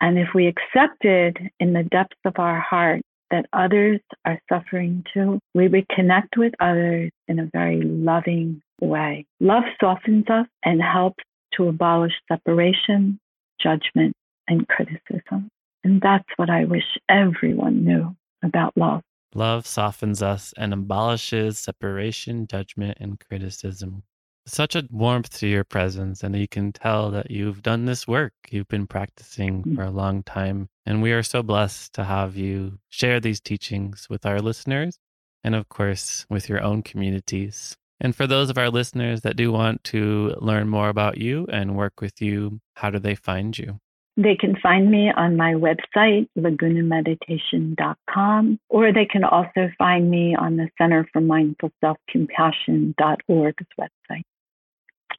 and 0.00 0.18
if 0.18 0.28
we 0.34 0.46
accepted 0.46 1.38
in 1.58 1.72
the 1.72 1.82
depths 1.84 2.18
of 2.24 2.34
our 2.38 2.60
heart 2.60 3.02
that 3.30 3.46
others 3.52 4.00
are 4.24 4.40
suffering 4.48 5.04
too, 5.12 5.38
we 5.54 5.68
would 5.68 5.88
connect 5.88 6.36
with 6.36 6.54
others 6.60 7.10
in 7.26 7.38
a 7.38 7.50
very 7.52 7.82
loving 7.82 8.62
way. 8.80 9.26
Love 9.40 9.64
softens 9.80 10.28
us 10.28 10.46
and 10.64 10.80
helps 10.82 11.24
to 11.54 11.68
abolish 11.68 12.12
separation, 12.30 13.18
judgment, 13.60 14.14
and 14.48 14.66
criticism. 14.68 15.48
And 15.84 16.00
that's 16.00 16.28
what 16.36 16.50
I 16.50 16.64
wish 16.64 16.84
everyone 17.08 17.84
knew 17.84 18.16
about 18.42 18.76
love. 18.76 19.02
Love 19.34 19.66
softens 19.66 20.22
us 20.22 20.54
and 20.56 20.72
abolishes 20.72 21.58
separation, 21.58 22.46
judgment, 22.46 22.98
and 23.00 23.20
criticism. 23.20 24.02
Such 24.46 24.74
a 24.74 24.88
warmth 24.90 25.38
to 25.38 25.46
your 25.46 25.64
presence, 25.64 26.22
and 26.22 26.34
you 26.34 26.48
can 26.48 26.72
tell 26.72 27.10
that 27.10 27.30
you've 27.30 27.62
done 27.62 27.84
this 27.84 28.08
work. 28.08 28.32
You've 28.50 28.68
been 28.68 28.86
practicing 28.86 29.62
mm. 29.62 29.76
for 29.76 29.82
a 29.82 29.90
long 29.90 30.22
time, 30.22 30.70
and 30.86 31.02
we 31.02 31.12
are 31.12 31.22
so 31.22 31.42
blessed 31.42 31.92
to 31.94 32.04
have 32.04 32.36
you 32.36 32.78
share 32.88 33.20
these 33.20 33.42
teachings 33.42 34.06
with 34.08 34.24
our 34.24 34.40
listeners 34.40 34.98
and, 35.44 35.54
of 35.54 35.68
course, 35.68 36.24
with 36.30 36.48
your 36.48 36.62
own 36.62 36.82
communities. 36.82 37.76
And 38.00 38.14
for 38.14 38.26
those 38.26 38.50
of 38.50 38.58
our 38.58 38.68
listeners 38.70 39.22
that 39.22 39.36
do 39.36 39.50
want 39.50 39.82
to 39.84 40.34
learn 40.38 40.68
more 40.68 40.88
about 40.88 41.18
you 41.18 41.46
and 41.50 41.76
work 41.76 42.00
with 42.00 42.22
you, 42.22 42.60
how 42.74 42.90
do 42.90 42.98
they 42.98 43.14
find 43.14 43.56
you? 43.58 43.78
They 44.16 44.34
can 44.34 44.56
find 44.60 44.90
me 44.90 45.12
on 45.16 45.36
my 45.36 45.54
website, 45.54 46.28
lagunameditation.com, 46.36 48.58
or 48.68 48.92
they 48.92 49.06
can 49.06 49.22
also 49.22 49.70
find 49.78 50.10
me 50.10 50.34
on 50.34 50.56
the 50.56 50.68
Center 50.76 51.08
for 51.12 51.20
Mindful 51.20 51.70
Self 51.80 51.98
Compassion.org's 52.10 53.66
website. 53.80 54.24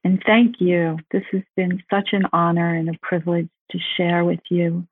And 0.03 0.21
thank 0.25 0.59
you. 0.59 0.97
This 1.11 1.23
has 1.31 1.43
been 1.55 1.81
such 1.89 2.09
an 2.11 2.23
honor 2.33 2.75
and 2.75 2.89
a 2.89 2.99
privilege 3.01 3.47
to 3.71 3.79
share 3.97 4.25
with 4.25 4.41
you. 4.49 4.85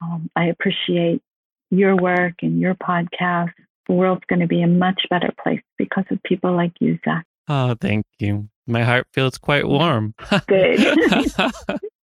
Um, 0.00 0.28
I 0.34 0.46
appreciate 0.46 1.22
your 1.70 1.94
work 1.96 2.34
and 2.42 2.60
your 2.60 2.74
podcast. 2.74 3.52
The 3.86 3.94
world's 3.94 4.24
going 4.28 4.40
to 4.40 4.46
be 4.46 4.62
a 4.62 4.66
much 4.66 5.02
better 5.10 5.30
place 5.42 5.62
because 5.78 6.04
of 6.10 6.22
people 6.22 6.54
like 6.54 6.72
you, 6.80 6.98
Zach. 7.04 7.24
Oh, 7.48 7.74
thank 7.80 8.06
you. 8.18 8.48
My 8.66 8.82
heart 8.82 9.06
feels 9.12 9.36
quite 9.38 9.66
warm. 9.66 10.14
Good. 10.46 10.80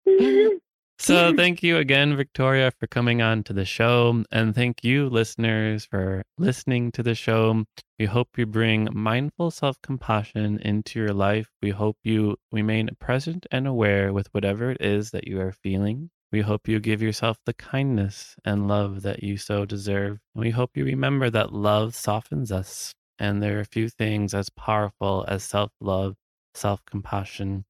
So, 1.00 1.34
thank 1.34 1.62
you 1.62 1.78
again, 1.78 2.14
Victoria, 2.14 2.70
for 2.78 2.86
coming 2.86 3.22
on 3.22 3.42
to 3.44 3.54
the 3.54 3.64
show. 3.64 4.22
And 4.30 4.54
thank 4.54 4.84
you, 4.84 5.08
listeners, 5.08 5.86
for 5.86 6.22
listening 6.36 6.92
to 6.92 7.02
the 7.02 7.14
show. 7.14 7.64
We 7.98 8.04
hope 8.04 8.36
you 8.36 8.44
bring 8.44 8.86
mindful 8.92 9.50
self 9.50 9.80
compassion 9.80 10.58
into 10.58 11.00
your 11.00 11.14
life. 11.14 11.48
We 11.62 11.70
hope 11.70 11.96
you 12.04 12.36
remain 12.52 12.90
present 13.00 13.46
and 13.50 13.66
aware 13.66 14.12
with 14.12 14.28
whatever 14.32 14.72
it 14.72 14.82
is 14.82 15.12
that 15.12 15.26
you 15.26 15.40
are 15.40 15.52
feeling. 15.52 16.10
We 16.32 16.42
hope 16.42 16.68
you 16.68 16.78
give 16.78 17.02
yourself 17.02 17.38
the 17.44 17.54
kindness 17.54 18.36
and 18.44 18.68
love 18.68 19.02
that 19.02 19.22
you 19.22 19.36
so 19.36 19.64
deserve. 19.64 20.18
We 20.34 20.50
hope 20.50 20.76
you 20.76 20.84
remember 20.84 21.28
that 21.30 21.52
love 21.52 21.94
softens 21.94 22.52
us. 22.52 22.94
And 23.18 23.42
there 23.42 23.58
are 23.58 23.64
few 23.64 23.88
things 23.88 24.32
as 24.32 24.48
powerful 24.48 25.24
as 25.28 25.42
self 25.42 25.72
love, 25.80 26.14
self 26.54 26.84
compassion, 26.86 27.64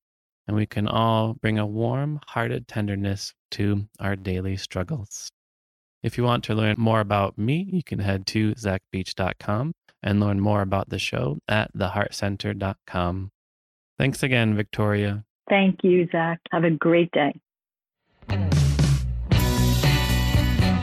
and 0.46 0.56
we 0.56 0.66
can 0.66 0.86
all 0.86 1.34
bring 1.34 1.58
a 1.58 1.66
warm 1.66 2.20
hearted 2.28 2.68
tenderness 2.68 3.32
to 3.52 3.86
our 3.98 4.14
daily 4.14 4.56
struggles. 4.56 5.30
If 6.02 6.16
you 6.16 6.24
want 6.24 6.44
to 6.44 6.54
learn 6.54 6.76
more 6.78 7.00
about 7.00 7.36
me, 7.36 7.68
you 7.72 7.82
can 7.82 7.98
head 7.98 8.26
to 8.28 8.54
zachbeach.com 8.54 9.72
and 10.02 10.20
learn 10.20 10.40
more 10.40 10.62
about 10.62 10.88
the 10.88 10.98
show 10.98 11.38
at 11.48 11.72
theheartcenter.com. 11.74 13.30
Thanks 13.98 14.22
again, 14.22 14.54
Victoria. 14.54 15.24
Thank 15.48 15.80
you, 15.82 16.08
Zach. 16.12 16.40
Have 16.52 16.64
a 16.64 16.70
great 16.70 17.10
day. 17.10 17.34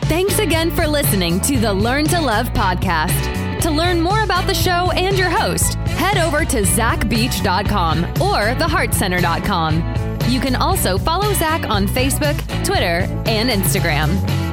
Thanks 0.08 0.38
again 0.38 0.70
for 0.70 0.86
listening 0.86 1.40
to 1.42 1.58
the 1.58 1.72
Learn 1.72 2.04
to 2.06 2.20
Love 2.20 2.48
podcast. 2.54 3.60
To 3.60 3.70
learn 3.70 4.00
more 4.00 4.22
about 4.22 4.46
the 4.46 4.54
show 4.54 4.90
and 4.92 5.18
your 5.18 5.30
host, 5.30 5.74
head 5.74 6.16
over 6.16 6.44
to 6.44 6.62
zachbeach.com 6.62 8.04
or 8.04 8.54
theheartcenter.com. 8.54 10.30
You 10.30 10.40
can 10.40 10.56
also 10.56 10.96
follow 10.96 11.32
Zach 11.34 11.68
on 11.68 11.86
Facebook, 11.86 12.36
Twitter, 12.64 13.06
and 13.26 13.50
Instagram. 13.50 14.47